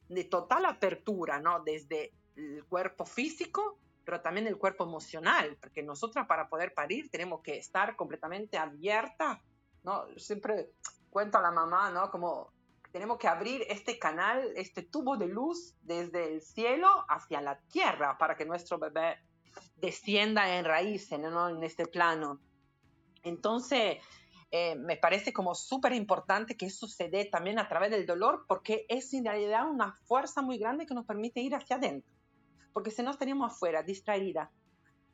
[0.09, 1.63] de total apertura, ¿no?
[1.63, 7.43] Desde el cuerpo físico, pero también el cuerpo emocional, porque nosotras para poder parir tenemos
[7.43, 9.43] que estar completamente abierta,
[9.83, 10.07] ¿no?
[10.19, 10.71] Siempre
[11.13, 12.11] cuento a la mamá, ¿no?
[12.11, 12.51] Como
[12.91, 18.17] tenemos que abrir este canal, este tubo de luz desde el cielo hacia la tierra
[18.19, 19.19] para que nuestro bebé
[19.77, 21.51] descienda en raíces, ¿no?
[21.51, 22.41] En este plano.
[23.23, 23.99] Entonces,
[24.51, 28.47] eh, me parece como súper importante que eso se dé también a través del dolor,
[28.49, 32.13] porque es en realidad una fuerza muy grande que nos permite ir hacia adentro.
[32.73, 34.51] Porque si no estaríamos afuera, distraída,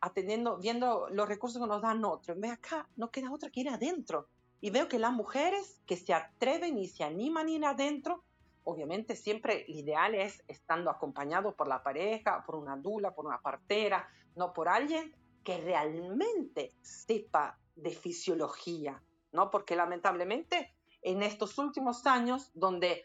[0.01, 3.61] atendiendo, viendo los recursos que nos dan otros, en vez acá, no queda otra que
[3.61, 4.29] ir adentro
[4.61, 8.25] y veo que las mujeres que se atreven y se animan a ir adentro,
[8.65, 13.41] obviamente siempre el ideal es estando acompañado por la pareja, por una dula, por una
[13.41, 19.51] partera, no por alguien que realmente sepa de fisiología, ¿no?
[19.51, 23.05] Porque lamentablemente en estos últimos años, donde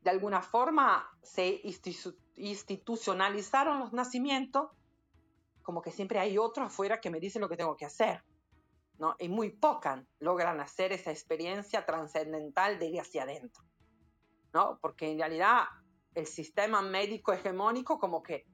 [0.00, 1.60] de alguna forma se
[2.36, 4.70] institucionalizaron los nacimientos,
[5.62, 8.22] como que siempre hay otro afuera que me dice lo que tengo que hacer.
[8.98, 9.16] ¿No?
[9.18, 13.64] Y muy pocas logran hacer esa experiencia trascendental de ir hacia adentro,
[14.52, 14.78] ¿no?
[14.80, 15.64] Porque en realidad
[16.14, 18.46] el sistema médico hegemónico como que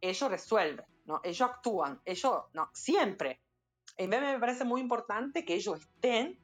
[0.00, 1.20] ellos resuelven, ¿no?
[1.24, 3.40] Ellos actúan, ellos, no, siempre.
[3.96, 6.38] En vez me parece muy importante que ellos estén,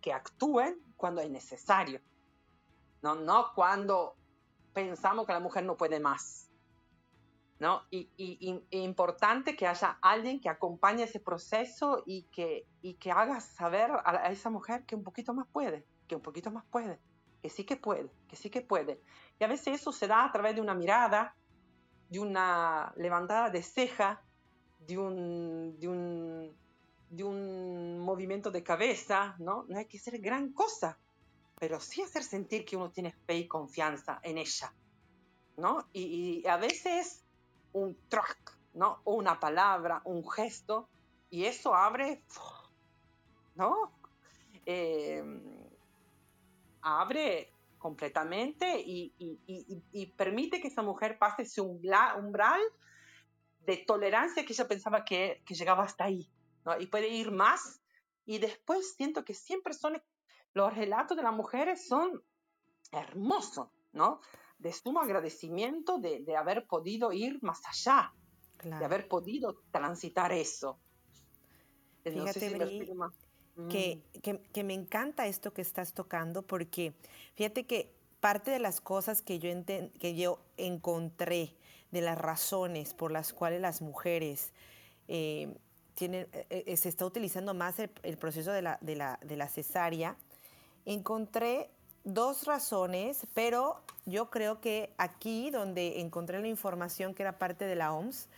[0.00, 2.00] que actúen cuando es necesario,
[3.02, 3.16] ¿no?
[3.16, 4.16] No cuando
[4.72, 6.51] pensamos que la mujer no puede más.
[7.62, 7.84] ¿No?
[7.92, 8.10] Y,
[8.72, 14.32] importante que haya alguien que acompañe ese proceso y que, y que haga saber a,
[14.32, 16.98] esa mujer que un poquito más puede, que un poquito más puede,
[17.40, 19.00] que sí que puede, que sí que puede.
[19.38, 21.36] Y a veces eso se da a través de una mirada,
[22.10, 24.20] de una levantada de ceja,
[24.80, 26.56] de un, de un,
[27.10, 29.66] de un movimiento de cabeza, ¿no?
[29.68, 30.98] No hay que ser gran cosa,
[31.60, 34.74] pero sí hacer sentir que uno tiene fe y confianza en ella,
[35.56, 35.86] ¿no?
[35.92, 37.21] Y, a veces
[37.72, 39.00] un track, ¿no?
[39.04, 40.88] Una palabra, un gesto,
[41.30, 42.22] y eso abre,
[43.54, 43.92] ¿no?
[44.66, 45.42] Em,
[46.82, 52.60] abre completamente y, permite que esa mujer pase ese umbral
[53.66, 56.28] de tolerancia que ella pensaba que, que llegaba hasta ahí,
[56.64, 56.78] ¿no?
[56.78, 57.80] Y puede ir más.
[58.24, 60.00] Y después siento que siempre son
[60.54, 62.22] los relatos de las mujeres son
[62.92, 64.20] hermosos, ¿no?
[64.62, 68.12] De sumo agradecimiento de, de haber podido ir más allá,
[68.62, 70.78] de haber podido transitar eso.
[72.04, 72.94] Fíjate, que,
[73.56, 73.68] mm.
[73.68, 76.94] que, que, me encanta esto que estás tocando porque
[77.34, 79.50] fíjate que parte de las cosas que yo,
[79.98, 81.56] que yo encontré,
[81.92, 84.52] de las razones por las cuales las mujeres
[85.06, 85.54] eh,
[85.94, 89.36] tienen, eh, eh, se está utilizando más el, el proceso de la, de, la, de
[89.36, 90.16] la cesárea,
[90.86, 91.70] encontré
[92.04, 97.76] dos razones, pero yo creo que aquí donde encontré la información que era parte de
[97.76, 98.28] la OMS,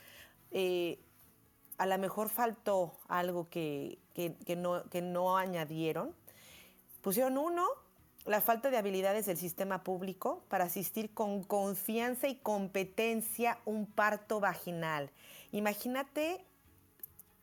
[0.50, 0.98] eh,
[1.79, 3.98] a lo mejor faltó algo que,
[4.57, 6.14] no, que no añadieron.
[7.00, 7.66] Pusieron uno,
[8.24, 14.40] la falta de habilidades del sistema público para asistir con confianza y competencia un parto
[14.40, 15.11] vaginal.
[15.53, 16.44] Imagínate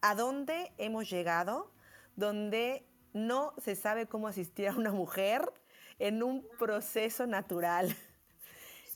[0.01, 1.71] a dónde hemos llegado,
[2.15, 5.51] donde no se sabe cómo asistir a una mujer
[6.01, 7.95] en un proceso natural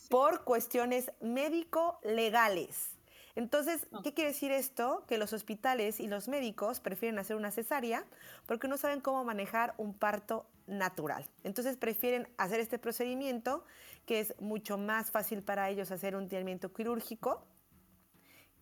[0.10, 2.92] por cuestiones médico-legales.
[3.36, 4.00] Entonces, ah.
[4.04, 5.04] ¿qué quiere decir esto?
[5.08, 8.06] Que los hospitales y los médicos prefieren hacer una cesárea
[8.46, 11.26] porque no saben cómo manejar un parto natural.
[11.44, 13.66] Entonces prefieren hacer este procedimiento
[14.06, 17.46] que es mucho más fácil para ellos hacer un tratamiento quirúrgico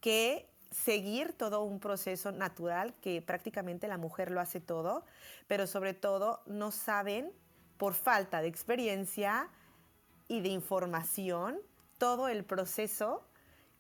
[0.01, 5.05] que seguir todo un proceso natural que prácticamente la mujer lo hace todo,
[5.47, 7.31] pero sobre todo no saben,
[7.77, 9.49] por falta de experiencia
[10.27, 11.59] y de información,
[11.97, 13.23] todo el proceso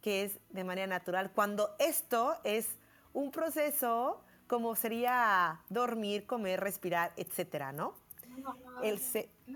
[0.01, 2.67] que es de manera natural, cuando esto es
[3.13, 7.93] un proceso como sería dormir, comer, respirar, etcétera, ¿no?
[8.81, 8.99] El,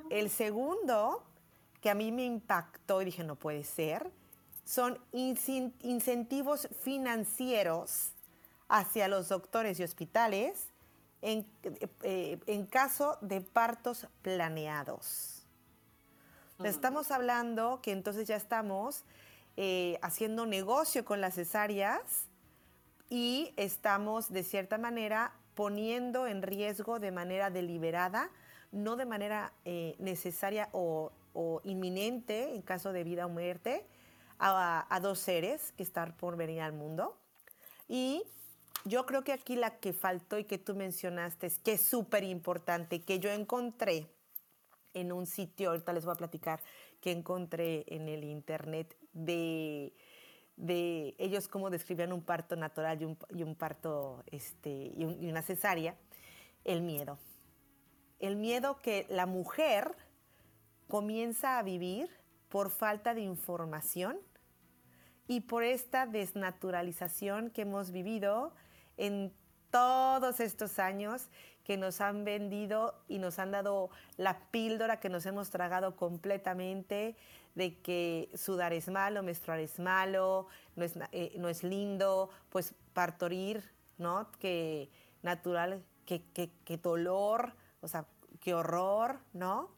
[0.09, 1.23] el segundo
[1.81, 4.09] que a mí me impactó y dije, no puede ser,
[4.63, 8.11] son incentivos financieros
[8.67, 10.66] hacia los doctores y hospitales
[11.21, 11.45] en,
[12.03, 15.45] eh, en caso de partos planeados.
[16.63, 19.03] Estamos hablando que entonces ya estamos
[19.57, 22.27] eh, haciendo negocio con las cesáreas
[23.09, 28.31] y estamos de cierta manera poniendo en riesgo de manera deliberada,
[28.71, 33.85] no de manera eh, necesaria o, o inminente en caso de vida o muerte,
[34.39, 37.17] a, dos seres que están por venir al mundo.
[37.87, 38.23] Y
[38.85, 42.23] yo creo que aquí la que faltó y que tú mencionaste, es que es súper
[42.23, 44.07] importante, que yo encontré
[44.93, 46.61] en un sitio, ahorita les voy a platicar,
[47.01, 49.93] que encontré en el internet de,
[50.55, 55.41] de ellos cómo describían un parto natural y un, y un parto este, y, una
[55.41, 55.95] cesárea,
[56.65, 57.17] el miedo.
[58.19, 59.95] El miedo que la mujer
[60.87, 62.09] comienza a vivir
[62.49, 64.17] por falta de información
[65.27, 68.53] y por esta desnaturalización que hemos vivido
[68.97, 69.33] en
[69.71, 71.29] todos estos años
[71.63, 77.17] que nos han vendido y nos han dado la píldora que nos hemos tragado completamente
[77.55, 82.73] de que sudar es malo, menstruar es malo, no es, eh, no es lindo, pues
[82.93, 84.31] partorir, ¿no?
[84.39, 84.89] Que
[85.23, 88.05] natural, que, que, dolor, o sea,
[88.39, 89.71] qué horror, ¿no?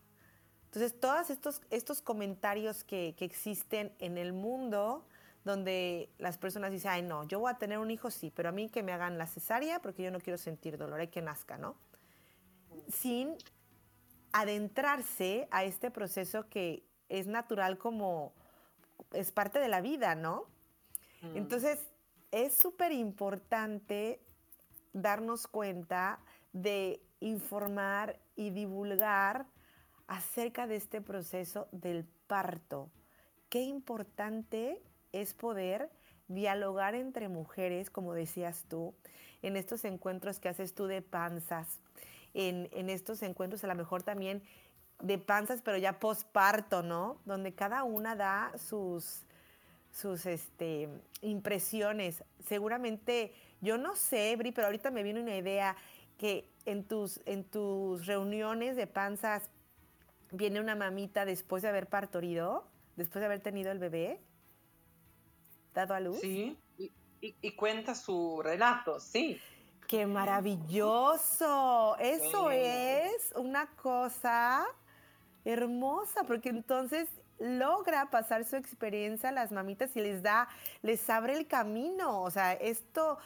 [0.65, 5.07] Entonces, todos estos, estos comentarios que, que existen en el mundo,
[5.49, 8.51] donde las personas dicen, ay, no, yo voy a tener un hijo, sí, pero a
[8.51, 11.57] mí que me hagan la cesárea porque yo no quiero sentir dolor, hay que nazca,
[11.57, 11.75] ¿no?
[12.87, 13.35] Sin
[14.31, 18.33] adentrarse a este proceso que es natural como
[19.11, 20.45] es parte de la vida, ¿no?
[21.21, 21.37] Mm.
[21.37, 21.79] Entonces,
[22.31, 24.21] es súper importante
[24.93, 26.19] darnos cuenta
[26.53, 29.47] de informar y divulgar
[30.07, 32.89] acerca de este proceso del parto.
[33.49, 34.81] Qué importante
[35.11, 35.89] es poder
[36.27, 38.93] dialogar entre mujeres, como decías tú,
[39.41, 41.79] en estos encuentros que haces tú de panzas,
[42.33, 44.43] en, estos encuentros a lo mejor también
[45.01, 47.19] de panzas, pero ya posparto, ¿no?
[47.25, 49.23] Donde cada una da sus,
[49.91, 50.89] sus este,
[51.21, 52.23] impresiones.
[52.45, 55.75] Seguramente, yo no sé, Bri, pero ahorita me viene una idea
[56.17, 59.49] que en tus, en tus reuniones de panzas
[60.31, 62.67] viene una mamita después de haber partorido,
[62.97, 64.19] después de haber tenido el bebé,
[65.73, 66.19] dado a luz.
[66.19, 66.57] Sí,
[67.21, 69.39] y, cuenta su relato, sí.
[69.87, 71.97] ¡Qué maravilloso!
[71.99, 74.65] Eso es una cosa
[75.43, 80.47] hermosa, porque entonces logra pasar su experiencia a las mamitas y les da,
[80.81, 82.21] les abre el camino.
[82.21, 83.17] O sea, esto,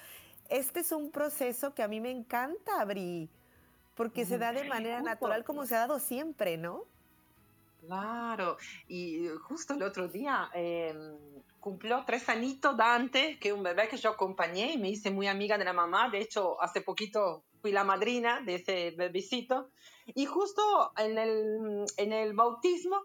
[0.50, 3.30] este es un proceso que a mí me encanta, Bri,
[3.96, 6.86] porque se da de manera natural como se ha dado siempre, ¿no?
[7.86, 11.18] Claro, y justo el otro día em,
[11.60, 15.28] cumplió tres añitos Dante, que es un bebé que yo acompañé y me hice muy
[15.28, 16.10] amiga de la mamá.
[16.10, 19.70] De hecho, hace poquito fui la madrina de ese bebecito.
[20.16, 23.02] Y justo en el, en el bautismo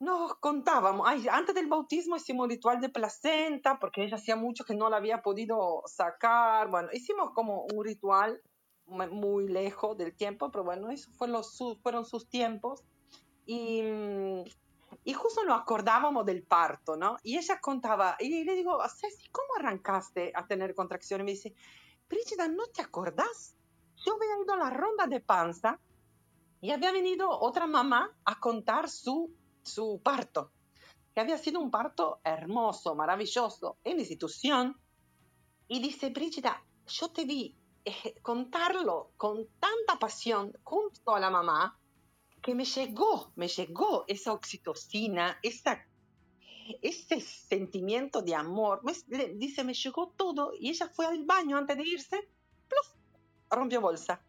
[0.00, 4.90] nos contábamos, antes del bautismo hicimos ritual de placenta, porque ella hacía mucho que no
[4.90, 6.70] la había podido sacar.
[6.70, 8.42] Bueno, hicimos como un ritual
[8.86, 12.82] muy lejos del tiempo, pero bueno, eso fue los, fueron sus tiempos.
[13.46, 13.82] Y,
[15.04, 17.16] y justo nos acordábamos del parto, ¿no?
[17.22, 21.22] Y ella contaba, y le digo, Ceci, ¿cómo arrancaste a tener contracciones?
[21.22, 21.54] Y me dice,
[22.08, 23.54] Brígida, ¿no te acordás?
[23.96, 25.78] Yo había ido a la ronda de panza
[26.60, 29.30] y había venido otra mamá a contar su,
[29.62, 30.50] su parto,
[31.14, 34.78] que había sido un parto hermoso, maravilloso, en institución.
[35.68, 41.78] Y dice, Brígida, yo te vi eh, contarlo con tanta pasión junto a la mamá
[42.44, 45.82] que me llegó, me llegó esa oxitocina, esa,
[46.82, 48.82] ese sentimiento de amor.
[49.36, 52.28] dice, me llegó todo y ella fue al baño antes de irse,
[53.48, 54.22] rompió bolsa.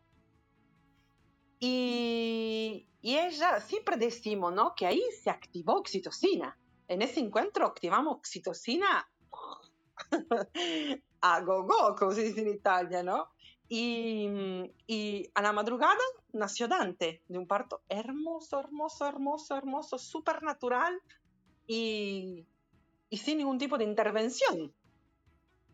[1.60, 4.76] Y, y ella, siempre decimos, ¿no?
[4.76, 6.58] Que ahí se activó oxitocina.
[6.88, 9.10] En ese encuentro activamos oxitocina
[11.22, 13.28] a go-go, como se dice en Italia, ¿no?
[13.68, 16.00] Y, y, a la madrugada
[16.36, 21.02] nació Dante, de un parto hermoso, hermoso, hermoso, hermoso, súper natural
[21.68, 22.46] y,
[23.10, 24.74] y, sin ningún tipo de intervención,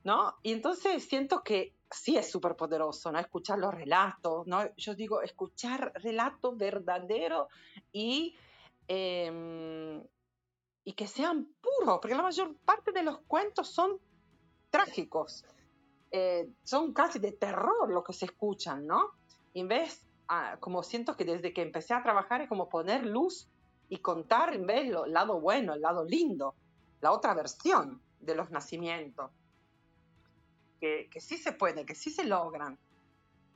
[0.04, 0.36] ¿no?
[0.44, 3.20] Y entonces siento que sí es súper poderoso, ¿no?
[3.20, 4.74] Escuchar los relatos, ¿no?
[4.78, 7.48] Yo digo, escuchar relatos verdaderos
[7.92, 8.36] y,
[8.88, 10.02] eh,
[10.84, 14.00] y que sean puros, porque la mayor parte de los cuentos son
[14.70, 15.44] trágicos.
[16.14, 19.14] Eh, son casi de terror lo que se escuchan, ¿no?
[19.54, 23.50] en vez, ah, como siento que desde que empecé a trabajar es como poner luz
[23.90, 26.56] y contar vez el lado bueno, el lado lindo,
[27.02, 29.30] la otra versión de los nacimientos,
[30.80, 32.80] que, que sí se puede, que sí se logran.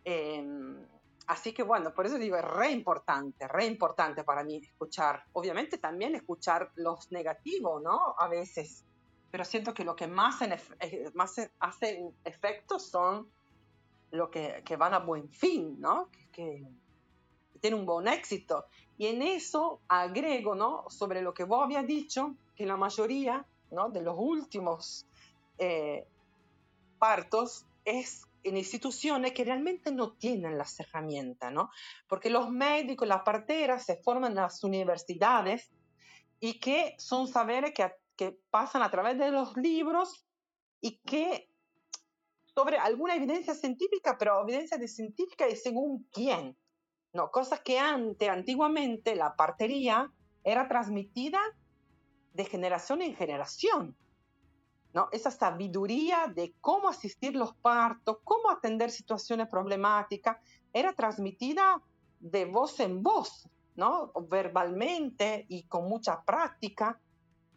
[0.03, 0.85] Em,
[1.27, 5.77] así que bueno, por eso digo, es re importante, re importante para mí escuchar, obviamente
[5.77, 8.15] también escuchar los negativos, ¿no?
[8.19, 8.83] A veces,
[9.31, 13.29] pero siento que lo que más, en eh, más hace efecto son
[14.11, 16.09] lo que, que, van a buen fin, ¿no?
[16.11, 18.65] Que, que, tienen un buen éxito.
[18.97, 20.85] Y en eso agrego, ¿no?
[20.89, 23.89] Sobre lo que vos habías dicho, que la mayoría, ¿no?
[23.89, 25.05] De los últimos
[25.57, 26.07] eh,
[26.99, 31.71] partos es en instituciones que realmente no tienen las herramientas, ¿no?
[32.07, 35.71] Porque los médicos, las parteras se forman en las universidades
[36.39, 37.83] y que son saberes que
[38.15, 40.25] que pasan a través de los libros
[40.81, 41.49] y que
[42.55, 46.57] sobre alguna evidencia científica, pero evidencia de científica y según quién.
[47.11, 50.11] No, cosas que antes, antiguamente, la partería
[50.43, 51.39] era transmitida
[52.33, 53.97] de generación en generación.
[54.93, 55.09] ¿no?
[55.11, 60.37] Esa sabiduría de cómo asistir los partos, cómo atender situaciones problemáticas,
[60.71, 61.81] era transmitida
[62.21, 64.13] de voz en voz, ¿no?
[64.29, 67.01] verbalmente y con mucha práctica.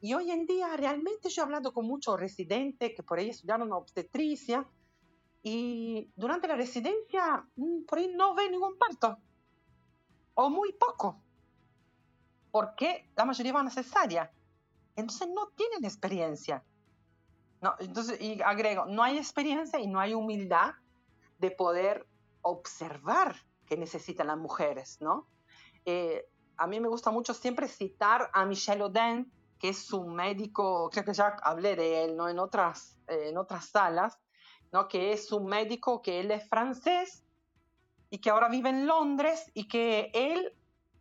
[0.00, 3.72] Y hoy en día realmente yo he hablado con muchos residentes que por ahí estudiaron
[3.72, 4.66] obstetricia
[5.42, 9.18] y durante la residencia mm, por ahí no ven ningún parto
[10.34, 11.20] o muy poco
[12.50, 14.32] porque la mayoría van a cesárea.
[14.96, 16.64] Entonces no tienen experiencia.
[17.60, 20.74] No, entonces, y agrego, no hay experiencia y no hay humildad
[21.38, 22.06] de poder
[22.42, 25.28] observar que necesitan las mujeres, ¿no?
[25.84, 30.88] Eh, a mí me gusta mucho siempre citar a Michel Oden, que es un médico,
[30.90, 32.28] creo que ya hablé de él ¿no?
[32.28, 34.18] en, otras, eh, en otras salas,
[34.72, 34.88] ¿no?
[34.88, 37.24] que es un médico que él es francés
[38.10, 40.52] y que ahora vive en Londres y que él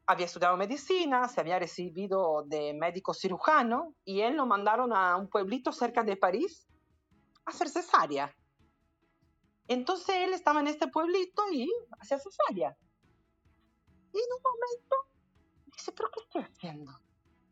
[0.05, 5.29] había estudiado medicina, se había recibido de médico cirujano y él lo mandaron a un
[5.29, 6.67] pueblito cerca de París
[7.45, 8.33] a hacer cesárea.
[9.67, 11.69] Entonces él estaba en este pueblito y
[11.99, 12.77] hacía cesárea.
[14.13, 14.95] Y en un momento
[15.65, 16.91] dice, pero ¿qué estoy haciendo?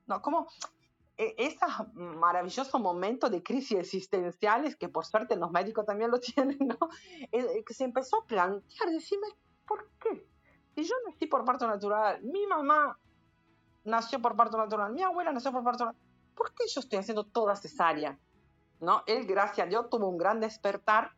[0.08, 0.48] No, como
[1.18, 6.78] esos maravillosos momentos de crisis existenciales, que por suerte los médicos también lo tienen, ¿no?
[7.32, 9.28] Que se empezó a plantear, decirme,
[9.66, 10.28] ¿por qué?
[10.76, 13.00] Si yo nací por parto natural, mi mamá
[13.86, 16.06] nació por parto natural, mi abuela nació por parto natural,
[16.36, 18.20] ¿por qué yo estoy haciendo toda cesárea?
[18.82, 19.04] ¿No?
[19.08, 21.12] Él, gracias a Dios, tuvo un gran despertar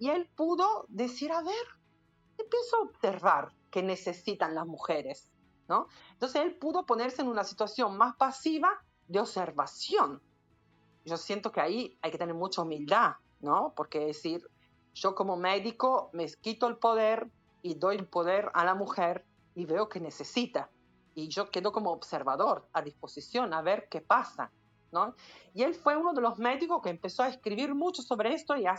[0.00, 1.54] y él pudo decir, a ver,
[2.36, 5.30] empiezo a observar qué necesitan las mujeres
[5.68, 5.86] ¿no?
[6.12, 10.22] Entonces él pudo ponerse en una situación más pasiva de observación.
[11.04, 13.72] Yo siento que ahí hay que tener mucha humildad, ¿no?
[13.74, 14.42] Porque decir,
[14.94, 17.30] yo como médico me quito el poder
[17.62, 20.70] y doy el poder a la mujer y veo que necesita.
[21.14, 24.52] Y yo quedo como observador a disposición a ver qué pasa,
[24.92, 25.14] ¿no?
[25.54, 28.66] Y él fue uno de los médicos que empezó a escribir mucho sobre esto y
[28.66, 28.76] a,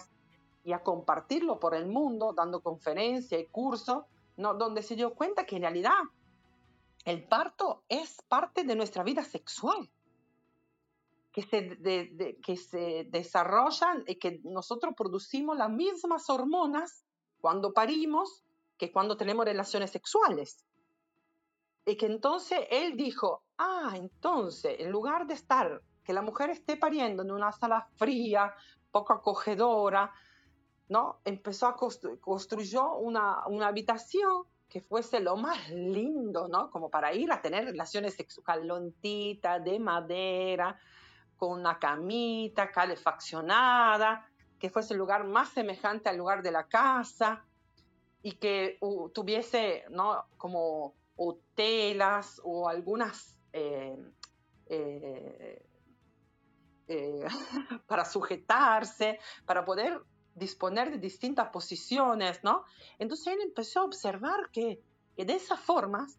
[0.63, 4.05] y a compartirlo por el mundo, dando conferencias y cursos,
[4.37, 4.53] ¿no?
[4.53, 5.99] donde se dio cuenta que en realidad
[7.05, 9.89] el parto es parte de nuestra vida sexual,
[11.31, 17.05] que se, que se desarrollan y que nosotros producimos las mismas hormonas
[17.39, 18.43] cuando parimos
[18.77, 20.65] que cuando tenemos relaciones sexuales.
[21.85, 26.77] Y que entonces él dijo, ah, entonces, en lugar de estar, que la mujer esté
[26.77, 28.53] pariendo en una sala fría,
[28.91, 30.11] poco acogedora,
[30.87, 31.19] ¿no?
[31.25, 36.69] Empezó a construir, construyó una, una habitación que fuese lo más lindo, ¿no?
[36.69, 40.79] Como para ir a tener relaciones sexuales, lontita, de madera,
[41.39, 44.29] con una camita calefaccionada,
[44.59, 47.43] que fuese el lugar más semejante al lugar de la casa
[48.21, 48.77] y que
[49.13, 50.25] tuviese, ¿no?
[50.37, 50.93] Como
[51.55, 53.97] telas o algunas eh,
[54.67, 55.65] eh,
[56.87, 57.25] eh,
[57.87, 60.01] para sujetarse, para poder
[60.35, 62.63] disponer de distintas posiciones, ¿no?
[62.97, 64.81] Entonces él empezó a observar que,
[65.15, 66.17] de esas formas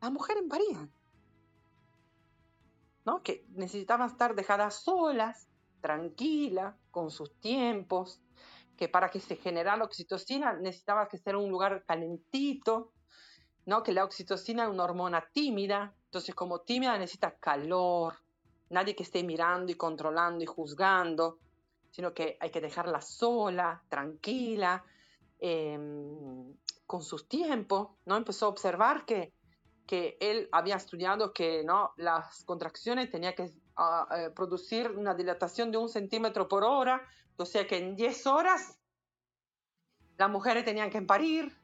[0.00, 0.92] las mujeres parían,
[3.22, 5.48] Que necesitaban estar dejadas solas,
[5.80, 8.20] tranquilas, con sus tiempos,
[8.76, 12.92] que para que se generara la oxitocina necesitaba que ser un lugar calentito,
[13.64, 13.82] ¿no?
[13.82, 18.14] Que la oxitocina es una hormona tímida, entonces como tímida necesita calor,
[18.70, 21.38] nadie que esté mirando y controlando y juzgando,
[21.90, 24.84] sino que hay que dejarla sola, tranquila,
[25.38, 26.54] em,
[26.86, 28.16] con sus tiempos, ¿no?
[28.16, 29.32] Empezó a observar que,
[29.86, 31.92] que él había estudiado que ¿no?
[31.96, 37.02] las contracciones tenían que eh, producir una dilatación de un centímetro por hora,
[37.36, 38.78] o sea que en 10 horas
[40.16, 41.56] las mujeres tenían que parir,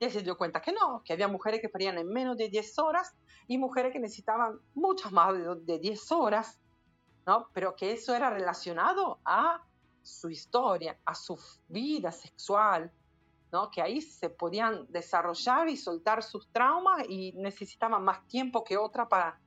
[0.00, 2.78] y se dio cuenta que no, que había mujeres que parían en menos de 10
[2.80, 3.14] horas
[3.46, 5.34] y mujeres que necesitaban muchas más
[5.64, 6.60] de 10 horas.
[7.26, 7.48] ¿no?
[7.52, 9.62] Pero que eso era relacionado a
[10.02, 11.38] su historia, a su
[11.68, 12.92] vida sexual,
[13.72, 19.08] Que ahí se podían desarrollar y soltar sus traumas y necesitaban más tiempo que otra
[19.08, 19.38] para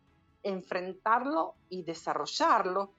[0.43, 2.93] enfrentarlo y desarrollarlo,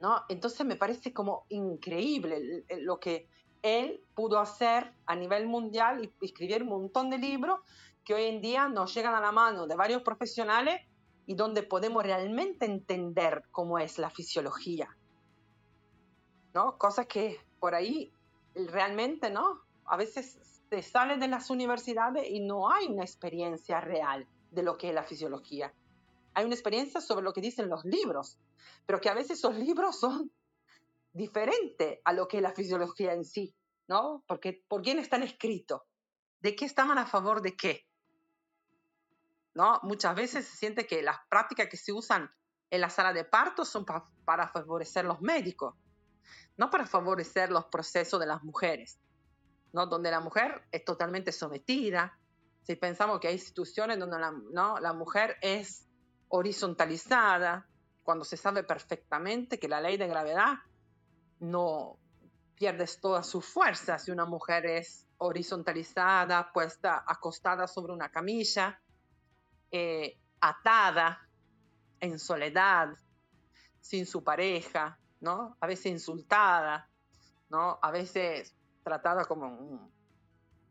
[0.00, 0.22] ¿no?
[0.28, 3.28] Entonces me parece como increíble lo que
[3.62, 7.60] él pudo hacer a nivel mundial y escribir un montón de libros
[8.04, 10.82] que hoy en día nos llegan a la mano de varios profesionales
[11.26, 14.94] y donde podemos realmente entender cómo es la fisiología.
[16.52, 16.76] ¿No?
[16.76, 18.12] Cosas que por ahí
[18.54, 19.62] realmente, ¿no?
[19.86, 24.76] A veces te sales de las universidades y no hay una experiencia real de lo
[24.76, 25.74] que es la fisiología.
[26.34, 28.38] Hay una experiencia sobre lo que dicen los libros,
[28.86, 30.30] pero que a veces esos libros son
[31.12, 33.54] diferentes a lo que es la fisiología en sí,
[33.88, 34.24] ¿no?
[34.26, 35.82] Porque ¿por quién están escritos?
[36.40, 37.86] ¿De qué estaban a favor de qué?
[39.54, 39.78] ¿no?
[39.82, 42.30] Muchas veces se siente que las prácticas que se usan
[42.70, 43.84] en la sala de parto son
[44.24, 45.74] para favorecer los médicos,
[46.56, 48.98] no para favorecer los procesos de las mujeres,
[49.72, 49.86] ¿no?
[49.86, 52.18] Donde la mujer es totalmente sometida.
[52.62, 54.78] Si pensamos que hay instituciones donde la, ¿no?
[54.78, 55.86] la mujer es
[56.28, 57.66] horizontalizada,
[58.02, 60.58] cuando se sabe perfectamente que la ley de gravedad
[61.40, 61.98] no
[62.54, 68.80] pierde toda su fuerza si una mujer es horizontalizada, puesta acostada sobre una camilla,
[69.70, 71.28] eh, atada,
[72.00, 72.90] en soledad,
[73.80, 75.56] sin su pareja, ¿no?
[75.58, 76.88] A veces insultada,
[77.48, 77.78] ¿no?
[77.80, 79.90] A veces tratada como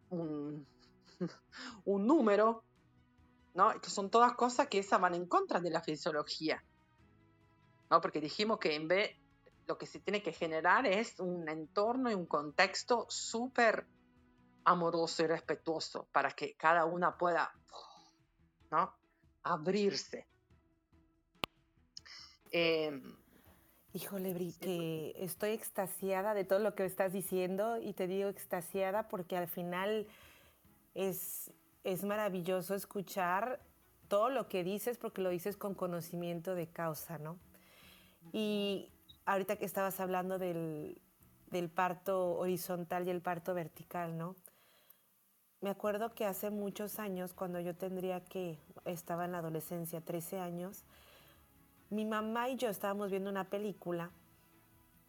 [0.09, 0.67] un,
[1.85, 2.63] un, número,
[3.55, 3.81] ¿no?
[3.81, 6.63] Que son todas cosas que esas van en contra de la fisiología,
[7.89, 7.99] ¿no?
[7.99, 9.17] Porque dijimos que en vez
[9.65, 13.87] lo que se tiene que generar es un entorno y un contexto súper
[14.65, 17.51] amoroso y respetuoso para que cada una pueda
[19.43, 20.25] Abrirse.
[22.51, 23.22] Em,
[23.95, 29.07] Híjole, Bri, que estoy extasiada de todo lo que estás diciendo y te digo extasiada
[29.07, 30.07] porque al final
[30.95, 31.51] es,
[31.83, 33.59] es maravilloso escuchar
[34.07, 37.37] todo lo que dices porque lo dices con conocimiento de causa, ¿no?
[38.31, 38.89] Y
[39.25, 40.99] ahorita que estabas hablando del,
[41.51, 44.35] del parto horizontal y el parto vertical, ¿no?
[45.61, 50.39] Me acuerdo que hace muchos años, cuando yo tendría que, estaba en la adolescencia, 13
[50.39, 50.83] años,
[51.93, 54.11] mi mamá y yo estábamos viendo una película,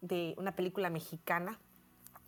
[0.01, 1.59] de una película mexicana,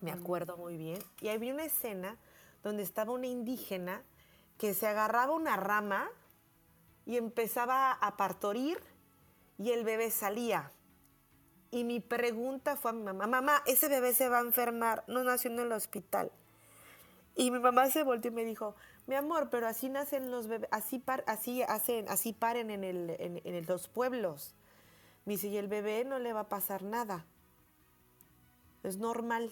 [0.02, 2.18] me acuerdo muy bien, y había una escena
[2.64, 4.02] donde estaba una indígena
[4.58, 6.10] que se agarraba una rama
[7.06, 8.80] y empezaba a partorir
[9.58, 10.72] y el bebé salía.
[11.72, 15.24] Y mi pregunta fue a mi mamá, mamá, ese bebé se va a enfermar, no
[15.24, 16.32] nació en el hospital.
[17.36, 18.76] Y mi mamá se volteó y me dijo,
[19.08, 23.66] mi amor, pero así nacen los bebés, así, así, hacen, así paren en, el, en,
[23.66, 24.54] los pueblos.
[25.26, 27.26] Me dice, y el bebé no le va a pasar nada.
[28.84, 29.50] Es normal,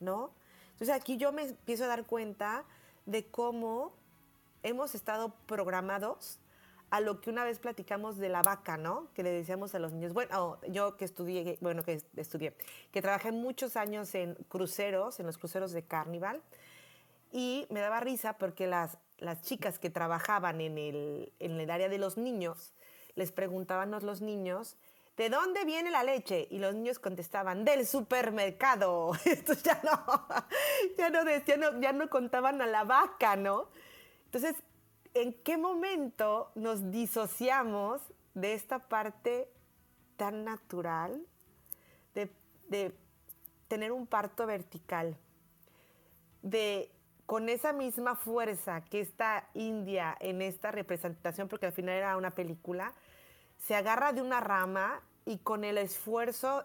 [0.00, 0.32] ¿no?
[0.72, 2.64] Entonces aquí yo me empiezo a dar cuenta
[3.06, 3.92] de cómo
[4.62, 6.40] hemos estado programados
[6.90, 9.08] a lo que una vez platicamos de la vaca, ¿no?
[9.14, 12.54] Que le decíamos a los niños, bueno, yo que estudié, bueno, que estudié,
[12.92, 16.40] que trabajé muchos años en cruceros, en los cruceros de Carnival,
[17.34, 21.88] y me daba risa porque las, las chicas que trabajaban en el, en el área
[21.88, 22.72] de los niños,
[23.16, 24.76] les preguntaban a los niños,
[25.16, 26.46] ¿de dónde viene la leche?
[26.48, 29.14] Y los niños contestaban, del supermercado.
[29.24, 30.28] Esto ya no,
[30.96, 33.68] ya no, ya no, ya no contaban a la vaca, ¿no?
[34.26, 34.54] Entonces,
[35.12, 38.00] ¿en qué momento nos disociamos
[38.34, 39.50] de esta parte
[40.16, 41.20] tan natural
[42.14, 42.30] de,
[42.68, 42.94] de
[43.66, 45.16] tener un parto vertical?
[46.40, 46.92] De
[47.26, 52.30] con esa misma fuerza que está India en esta representación, porque al final era una
[52.30, 52.92] película,
[53.58, 56.64] se agarra de una rama y con el esfuerzo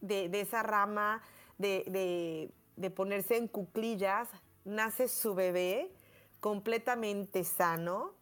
[0.00, 1.22] de, esa rama,
[1.58, 2.50] de,
[2.96, 4.28] ponerse en cuclillas,
[4.64, 5.92] nace su bebé
[6.40, 8.14] completamente sano,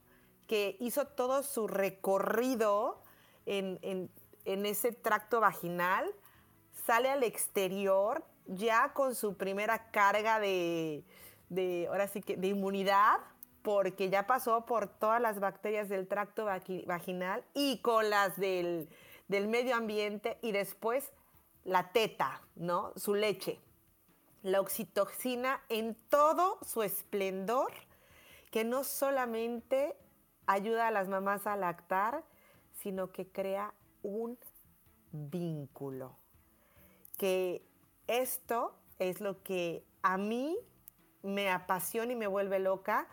[0.47, 3.03] que hizo todo su recorrido
[3.47, 4.11] en
[4.45, 6.13] ese tracto vaginal,
[6.85, 11.05] sale al exterior ya con su primera carga de,
[11.51, 13.19] de, ahora sí que, de inmunidad,
[13.63, 16.47] porque ya pasó por todas las bacterias del tracto
[16.87, 18.89] vaginal y con las del,
[19.29, 21.13] del medio ambiente y después
[21.65, 22.93] la teta, ¿no?
[22.97, 23.61] Su leche.
[24.43, 27.73] La oxitoxina en todo su esplendor,
[28.51, 29.95] que no solamente
[30.47, 32.25] ayuda a las mamás a lactar,
[32.73, 34.39] sino que crea un
[35.13, 36.17] vínculo.
[37.19, 37.63] Que
[38.07, 40.57] esto es lo que a mí
[41.23, 43.09] me apasiona y me vuelve loca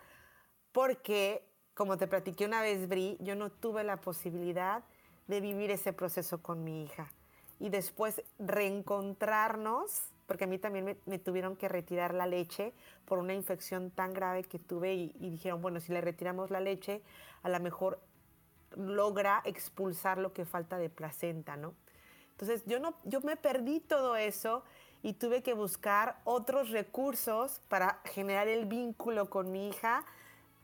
[0.72, 1.43] porque,
[1.74, 4.84] como te platiqué una vez, Bri, yo no tuve la posibilidad
[5.28, 7.12] de vivir ese proceso con mi hija.
[7.60, 12.74] Y después reencontrarnos, porque a mí también me, tuvieron que retirar la leche
[13.05, 16.60] por una infección tan grave que tuve y, y dijeron, bueno, si le retiramos la
[16.60, 17.01] leche,
[17.41, 17.99] a lo mejor
[18.76, 21.74] logra expulsar lo que falta de placenta, ¿no?
[22.32, 24.64] Entonces yo, no, yo me perdí todo eso
[25.04, 30.06] y tuve que buscar otros recursos para generar el vínculo con mi hija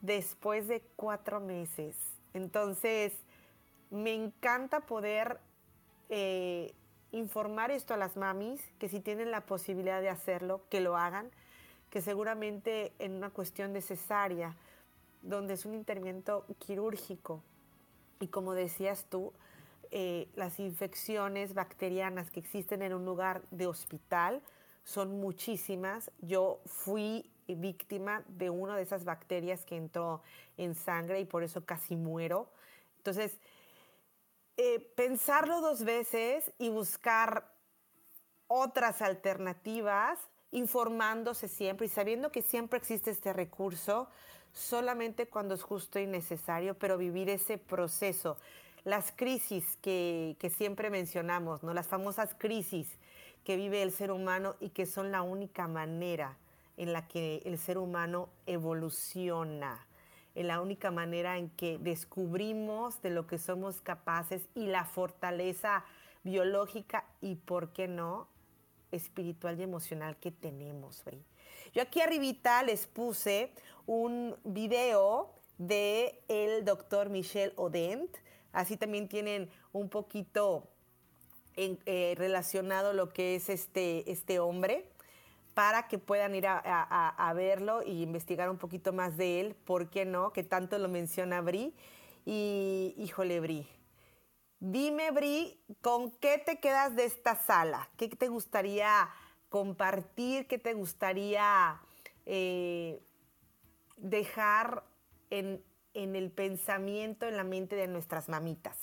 [0.02, 1.96] después de cuatro meses.
[2.34, 3.14] Entonces,
[3.90, 5.40] me encanta poder
[6.10, 6.74] eh,
[7.12, 11.30] informar esto a las mamis, que si tienen la posibilidad de hacerlo, que lo hagan,
[11.90, 14.56] que seguramente en una cuestión de cesárea,
[15.22, 17.42] donde es un intervento quirúrgico,
[18.20, 19.32] y como decías tú,
[19.96, 24.42] eh, las infecciones bacterianas que existen en un lugar de hospital
[24.84, 26.10] son muchísimas.
[26.18, 30.24] Yo fui víctima de una de esas bacterias que entró
[30.58, 32.50] en sangre y por eso casi muero.
[32.98, 33.38] Entonces,
[34.58, 37.54] eh, pensarlo dos veces y buscar
[38.48, 40.18] otras alternativas,
[40.50, 44.10] informándose siempre y sabiendo que siempre existe este recurso,
[44.54, 48.38] solamente cuando es justo y necesario, pero vivir ese proceso
[48.84, 51.74] las crisis que, siempre mencionamos, ¿no?
[51.74, 52.88] las famosas crisis
[53.44, 56.38] que vive el ser humano y que son la única manera
[56.78, 59.86] en la que el ser humano evoluciona,
[60.36, 65.86] en la única manera en que descubrimos de lo que somos capaces y la fortaleza
[66.24, 68.28] biológica y, ¿por qué no?,
[68.92, 71.04] espiritual y emocional que tenemos.
[71.74, 73.52] Yo aquí arribita les puse
[73.86, 78.16] un video de el doctor Michel Odent,
[78.54, 80.70] Así también tienen un poquito
[81.56, 84.90] eh, relacionado lo que es este, este hombre
[85.54, 90.06] para que puedan ir a, verlo y investigar un poquito más de él, ¿por qué
[90.06, 90.34] no?
[90.34, 91.76] Que tanto lo menciona Bri.
[92.26, 93.68] Y híjole, Bri,
[94.60, 97.90] dime, Bri, ¿con qué te quedas de esta sala?
[97.98, 99.10] ¿Qué te gustaría
[99.50, 100.48] compartir?
[100.48, 101.80] ¿Qué te gustaría
[102.26, 103.00] eh,
[103.98, 104.84] dejar
[105.30, 105.64] en,
[105.94, 108.78] en el pensamiento, en la mente de nuestras mamitas.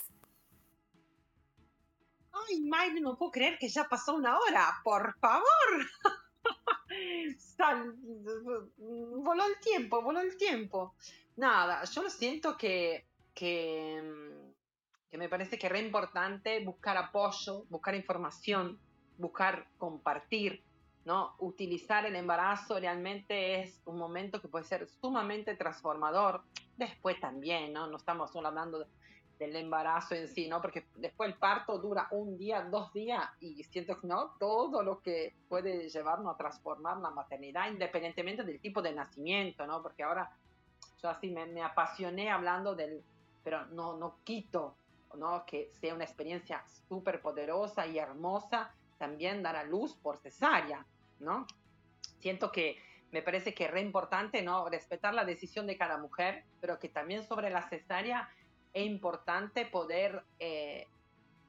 [2.31, 5.45] Ay, Mayre, no puedo creer que ya pasó una hora, por favor.
[9.23, 10.95] voló el tiempo, voló el tiempo.
[11.35, 14.01] Nada, yo lo siento que, que,
[15.09, 18.79] que me parece que es re importante buscar apoyo, buscar información,
[19.17, 20.63] buscar compartir,
[21.05, 21.35] ¿no?
[21.39, 26.43] Utilizar el embarazo realmente es un momento que puede ser sumamente transformador.
[26.81, 27.85] Después también, ¿no?
[27.85, 28.87] No estamos solo hablando
[29.37, 30.59] del embarazo en sí, ¿no?
[30.59, 34.31] Porque después el parto dura un día, dos días y siento que, ¿no?
[34.39, 39.83] Todo lo que puede llevarnos a transformar la maternidad, independientemente del tipo de nacimiento, ¿no?
[39.83, 40.35] Porque ahora
[41.03, 43.03] yo así me, me apasioné hablando del,
[43.43, 44.73] pero no, no quito,
[45.15, 45.45] ¿no?
[45.45, 50.83] Que sea una experiencia súper poderosa y hermosa también dar a luz por cesárea,
[51.19, 51.45] ¿no?
[52.17, 52.75] Siento que
[53.11, 54.67] me parece que es re importante, ¿no?
[54.69, 58.29] Respetar la decisión de cada mujer, pero que también sobre la cesárea
[58.73, 60.87] es importante poder eh,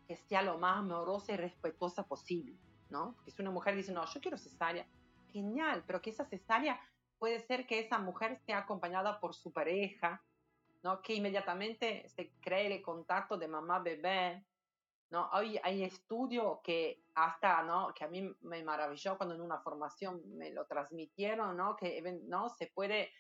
[0.09, 2.57] que sea lo más amorosa y respetuosa posible,
[2.91, 3.15] ¿no?
[3.15, 4.87] Porque si una mujer dice, no, yo quiero cesárea,
[5.33, 6.81] genial, pero que esa cesárea
[7.19, 10.21] puede ser que esa mujer esté acompañada por su pareja,
[10.83, 11.01] ¿no?
[11.01, 14.45] Que inmediatamente se cree el contacto de mamá-bebé,
[15.13, 15.29] ¿no?
[15.35, 17.93] Hoy hay estudios que hasta, ¿no?
[17.95, 21.77] Que a mí me maravilló cuando en una formación me lo transmitieron, ¿no?
[21.77, 22.49] Que ¿no?
[22.49, 23.11] se puede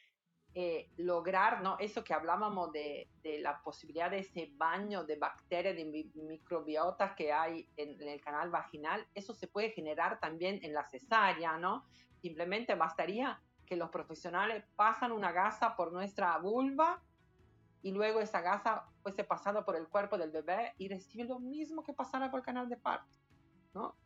[0.54, 1.76] eh, lograr, ¿no?
[1.78, 5.84] Eso que hablábamos de, de, la posibilidad de ese baño de bacterias, de
[6.14, 10.84] microbiota que hay en, en, el canal vaginal, eso se puede generar también en la
[10.84, 11.84] cesárea, ¿no?
[12.22, 17.02] Simplemente bastaría que los profesionales pasan una gasa por nuestra vulva
[17.82, 21.82] y luego esa gasa fuese pasada por el cuerpo del bebé y recibe lo mismo
[21.82, 23.10] que pasara por el canal de parto,
[23.74, 23.96] ¿no?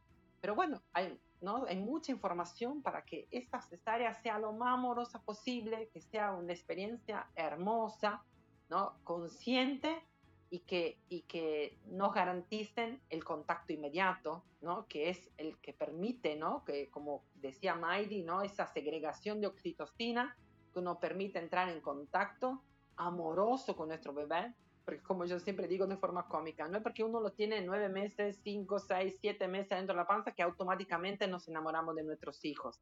[0.41, 1.65] Pero bueno, hay, ¿no?
[1.67, 6.53] hay mucha información para que esta cesárea sea lo más amorosa posible, que sea una
[6.53, 8.23] experiencia hermosa,
[8.69, 8.99] ¿no?
[9.05, 10.03] Consciente
[10.51, 14.87] y que, y que nos garanticen el contacto inmediato, ¿no?
[14.87, 16.65] Que es el que permite, ¿no?
[16.65, 18.43] Que como decía Maidi, ¿no?
[18.43, 20.37] Esa segregación de oxitocina
[20.73, 22.63] que nos permite entrar en contacto
[22.97, 24.55] amoroso con nuestro bebé,
[24.87, 27.89] porque como yo siempre digo de forma cómica, no es porque uno lo tiene nueve
[27.89, 32.45] meses, cinco, seis, siete meses dentro de la panza que automáticamente nos enamoramos de nuestros
[32.45, 32.81] hijos.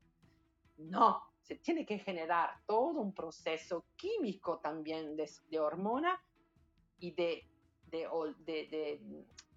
[0.76, 6.22] No, se tiene que generar todo un proceso químico también de, de hormona
[6.98, 7.48] y de,
[7.86, 8.06] de,
[8.44, 9.00] de,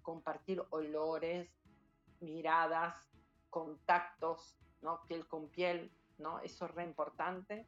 [0.00, 1.50] compartir olores,
[2.20, 3.10] miradas,
[3.50, 5.02] contactos, ¿no?
[5.06, 6.40] piel con piel, ¿no?
[6.40, 7.66] Eso es re importante.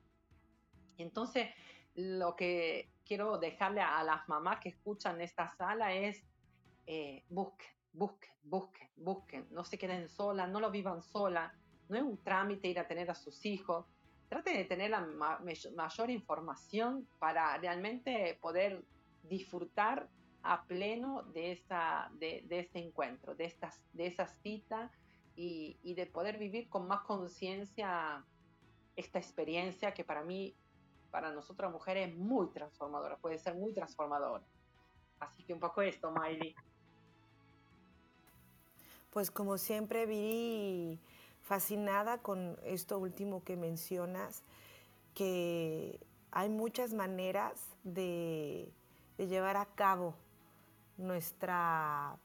[0.97, 1.51] Entonces,
[1.95, 6.23] lo que quiero dejarle a las mamás que escuchan esta sala es
[6.87, 11.53] eh, busquen, busquen, busquen, busquen, no se queden solas, no lo vivan solas,
[11.89, 13.85] no es un trámite ir a tener a sus hijos,
[14.29, 15.41] traten de tener la ma
[15.75, 18.85] mayor información para realmente poder
[19.25, 20.09] disfrutar
[20.45, 24.93] a pleno de, esa, de, de este encuentro, de, estas, de esa cita
[25.35, 28.25] y, y de poder vivir con más conciencia
[28.95, 30.55] esta experiencia que para mí
[31.11, 34.45] para nosotras mujeres es muy transformadora, puede ser muy transformadora.
[35.19, 36.55] Así que un poco esto, Miley.
[39.11, 40.99] Pues como siempre, vi
[41.43, 44.43] fascinada con esto último que mencionas,
[45.15, 46.01] que
[46.31, 48.73] hay muchas maneras de,
[49.19, 50.15] de llevar a cabo
[50.97, 52.17] nuestra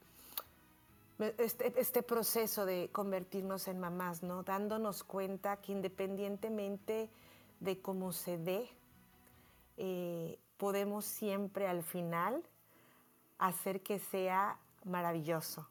[1.38, 4.44] este, este, proceso de convertirnos en mamás, ¿no?
[4.44, 7.10] Dándonos cuenta que independientemente
[7.60, 8.70] de cómo se dé,
[9.78, 12.44] eh, podemos siempre al final
[13.38, 15.68] hacer que sea maravilloso.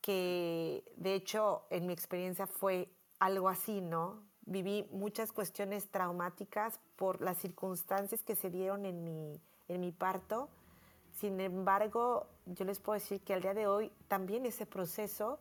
[0.00, 2.88] Que de hecho en mi experiencia fue
[3.18, 4.22] algo así, ¿no?
[4.46, 10.48] Viví muchas cuestiones traumáticas por las circunstancias que se dieron en mi, en mi parto.
[11.12, 15.38] Sin embargo, yo les puedo decir que al día de hoy también ese proceso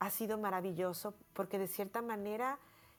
[0.00, 2.58] ha sido maravilloso porque de cierta manera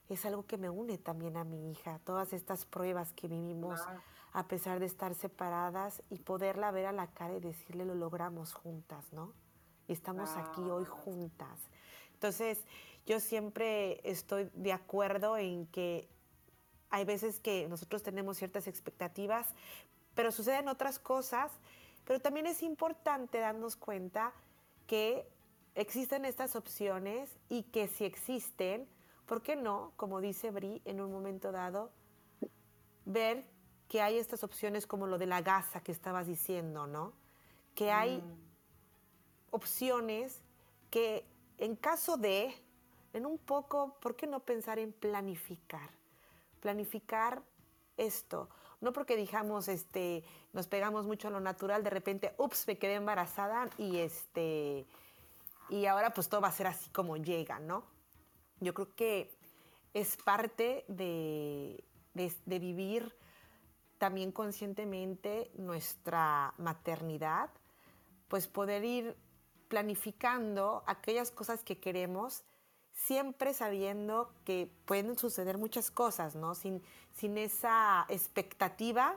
[0.10, 3.80] es algo que me une también a mi hija, todas estas pruebas que vivimos
[4.34, 8.54] a pesar de estar separadas y poderla ver a la cara y decirle lo logramos
[8.54, 9.34] juntas, ¿no?
[9.88, 11.60] Y estamos aquí hoy juntas.
[12.14, 12.60] Entonces,
[13.06, 16.08] yo siempre estoy de acuerdo en que
[16.90, 19.48] hay veces que nosotros tenemos ciertas expectativas,
[20.14, 21.52] pero suceden otras cosas,
[22.06, 24.34] pero también es importante darnos cuenta
[24.88, 25.28] que
[25.76, 28.88] existen estas opciones y que si existen,
[29.32, 31.90] ¿por qué no, como dice Bri, en un momento dado,
[33.06, 33.46] ver
[33.88, 37.14] que hay estas opciones como lo de la gasa que estabas diciendo, ¿no?
[37.74, 39.52] Que hay mm.
[39.52, 40.42] opciones
[40.90, 41.26] que
[41.60, 42.54] en caso de,
[43.14, 45.92] en un poco, ¿por qué no pensar en planificar?
[46.60, 47.42] Planificar
[47.96, 48.50] esto.
[48.82, 52.96] No porque dijamos, este, nos pegamos mucho a lo natural, de repente, ups, me quedé
[52.96, 54.86] embarazada y este,
[55.70, 57.91] y ahora pues todo va a ser así como llega, ¿no?
[58.62, 59.36] Yo creo que
[59.94, 61.84] es parte de,
[62.46, 63.14] vivir
[63.98, 67.50] también conscientemente nuestra maternidad,
[68.28, 69.18] pues poder ir
[69.68, 72.44] planificando aquellas cosas que queremos
[72.94, 76.56] siempre sabiendo que pueden suceder muchas cosas, ¿no?
[76.56, 76.84] Sin,
[77.14, 79.16] sin esa expectativa,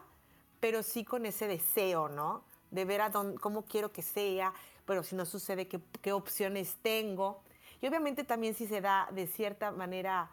[0.61, 2.45] pero sí con ese deseo, ¿no?
[2.71, 4.55] De ver a dónde, cómo quiero que sea,
[4.87, 7.43] pero si no sucede, qué, qué opciones tengo.
[7.85, 10.30] Y obviamente también si se da de cierta manera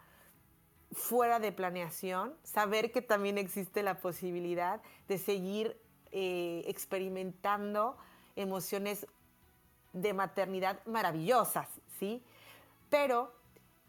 [0.93, 5.77] fuera de planeación, saber que también existe la posibilidad de seguir
[6.13, 7.97] eh, experimentando
[8.37, 9.05] emociones
[9.91, 11.67] de maternidad maravillosas,
[11.99, 12.23] ¿sí?
[12.89, 13.33] Pero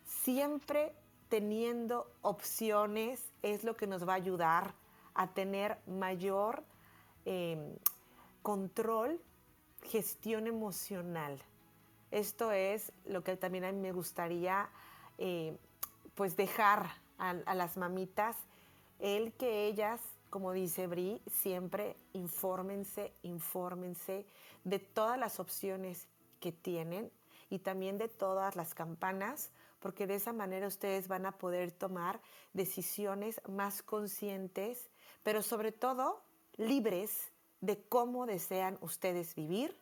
[0.03, 0.93] siempre
[1.29, 4.75] teniendo opciones es lo que nos va a ayudar
[5.15, 6.65] a tener mayor
[7.25, 7.77] em,
[8.43, 9.21] control,
[9.85, 11.41] gestión emocional.
[12.13, 14.69] Esto es lo que también a mí me gustaría
[15.17, 15.57] eh,
[16.15, 18.37] pues dejar a, a, las mamitas,
[18.99, 19.99] el que ellas,
[20.29, 24.27] como dice Bri, siempre infórmense, infórmense
[24.63, 26.07] de todas las opciones
[26.39, 27.11] que tienen
[27.49, 29.51] y también de todas las campanas,
[29.81, 32.21] porque de esa manera ustedes van a poder tomar
[32.53, 34.91] decisiones más conscientes,
[35.23, 36.23] pero sobre todo
[36.59, 37.33] libres
[37.63, 39.82] de cómo desean ustedes vivir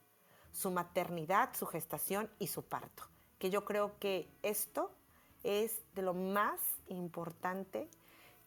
[0.53, 3.05] su maternidad, su gestación y su parto.
[3.38, 4.90] Que yo creo que esto
[5.42, 7.88] es de lo más importante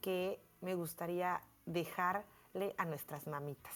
[0.01, 3.73] que me gustaría dejarle a nuestras mamitas.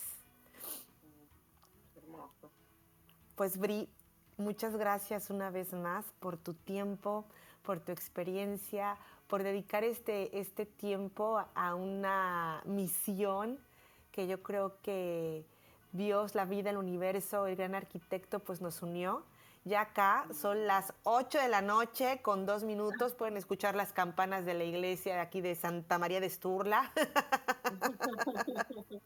[3.36, 3.88] Pues Bri,
[4.38, 7.25] muchas gracias una vez más por tu tiempo,
[7.63, 8.97] por tu experiencia,
[9.28, 13.59] por dedicar este, este tiempo a una misión
[14.11, 15.45] que yo creo que
[15.91, 19.23] Dios, la vida, el universo, el gran arquitecto, pues nos unió.
[19.63, 23.15] Ya acá son las 8 de la noche con dos minutos.
[23.15, 26.91] Pueden escuchar las campanas de la iglesia de aquí de Santa María de Esturla.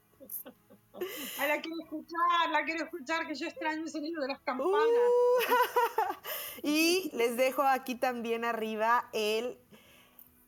[1.39, 4.77] La quiero escuchar, la quiero escuchar, que yo extraño el sonido de las campanas.
[4.77, 6.13] Uh.
[6.63, 9.57] y les dejo aquí también arriba el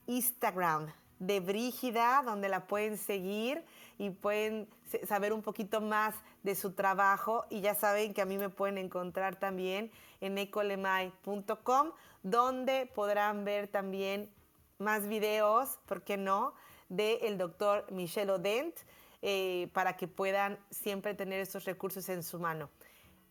[0.05, 3.63] Instagram de Brígida, donde la pueden seguir
[3.97, 4.67] y pueden
[5.07, 7.45] saber un poquito más de su trabajo.
[7.49, 9.91] Y ya saben que a mí me pueden encontrar también
[10.21, 11.91] en ecolemay.com,
[12.23, 14.29] donde podrán ver también
[14.77, 16.53] más videos, ¿por qué no?,
[16.89, 18.75] del doctor Michel Odent,
[19.21, 22.69] eh, para que puedan siempre tener estos recursos en su mano.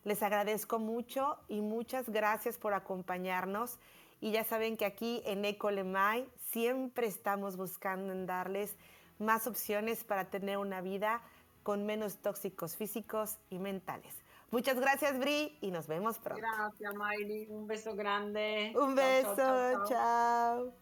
[0.05, 3.79] Les agradezco mucho y muchas gracias por acompañarnos.
[4.21, 8.77] Y ya saben que aquí en Ecolemay siempre estamos buscando en darles
[9.19, 11.23] más opciones para tener una vida
[11.63, 14.15] con menos tóxicos físicos y mentales.
[14.51, 16.43] Muchas gracias, Bri, y nos vemos pronto.
[16.43, 17.47] Gracias, Miley.
[17.49, 18.75] Un beso grande.
[18.77, 19.87] Un beso, chao.
[19.87, 20.67] chao, chao.
[20.67, 20.82] Y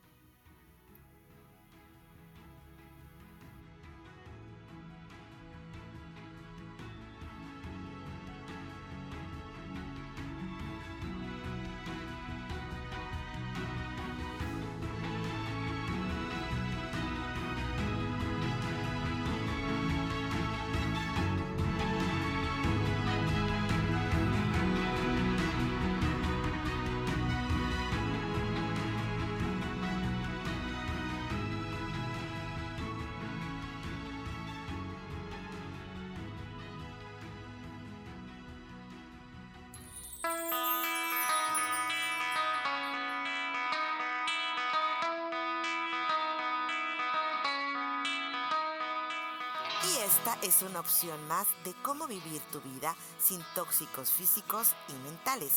[50.10, 55.52] esta es una opción más de cómo vivir tu vida sin tóxicos físicos y mentales.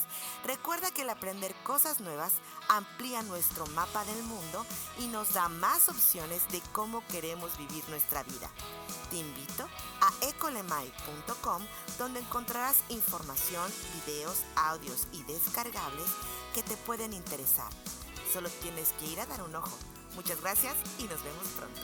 [0.45, 2.33] Recuerda que el aprender cosas nuevas
[2.69, 4.63] amplía nuestro mapa del mundo
[4.99, 8.49] y nos da más opciones de cómo queremos vivir nuestra vida.
[9.09, 9.67] Te invito
[10.01, 11.63] a ecolemai.com
[11.97, 13.71] donde encontrarás información,
[14.05, 16.07] videos, audios y descargables
[16.53, 17.71] que te pueden interesar.
[18.31, 19.77] Solo tienes que ir a dar un ojo.
[20.15, 21.81] Muchas gracias y nos vemos pronto.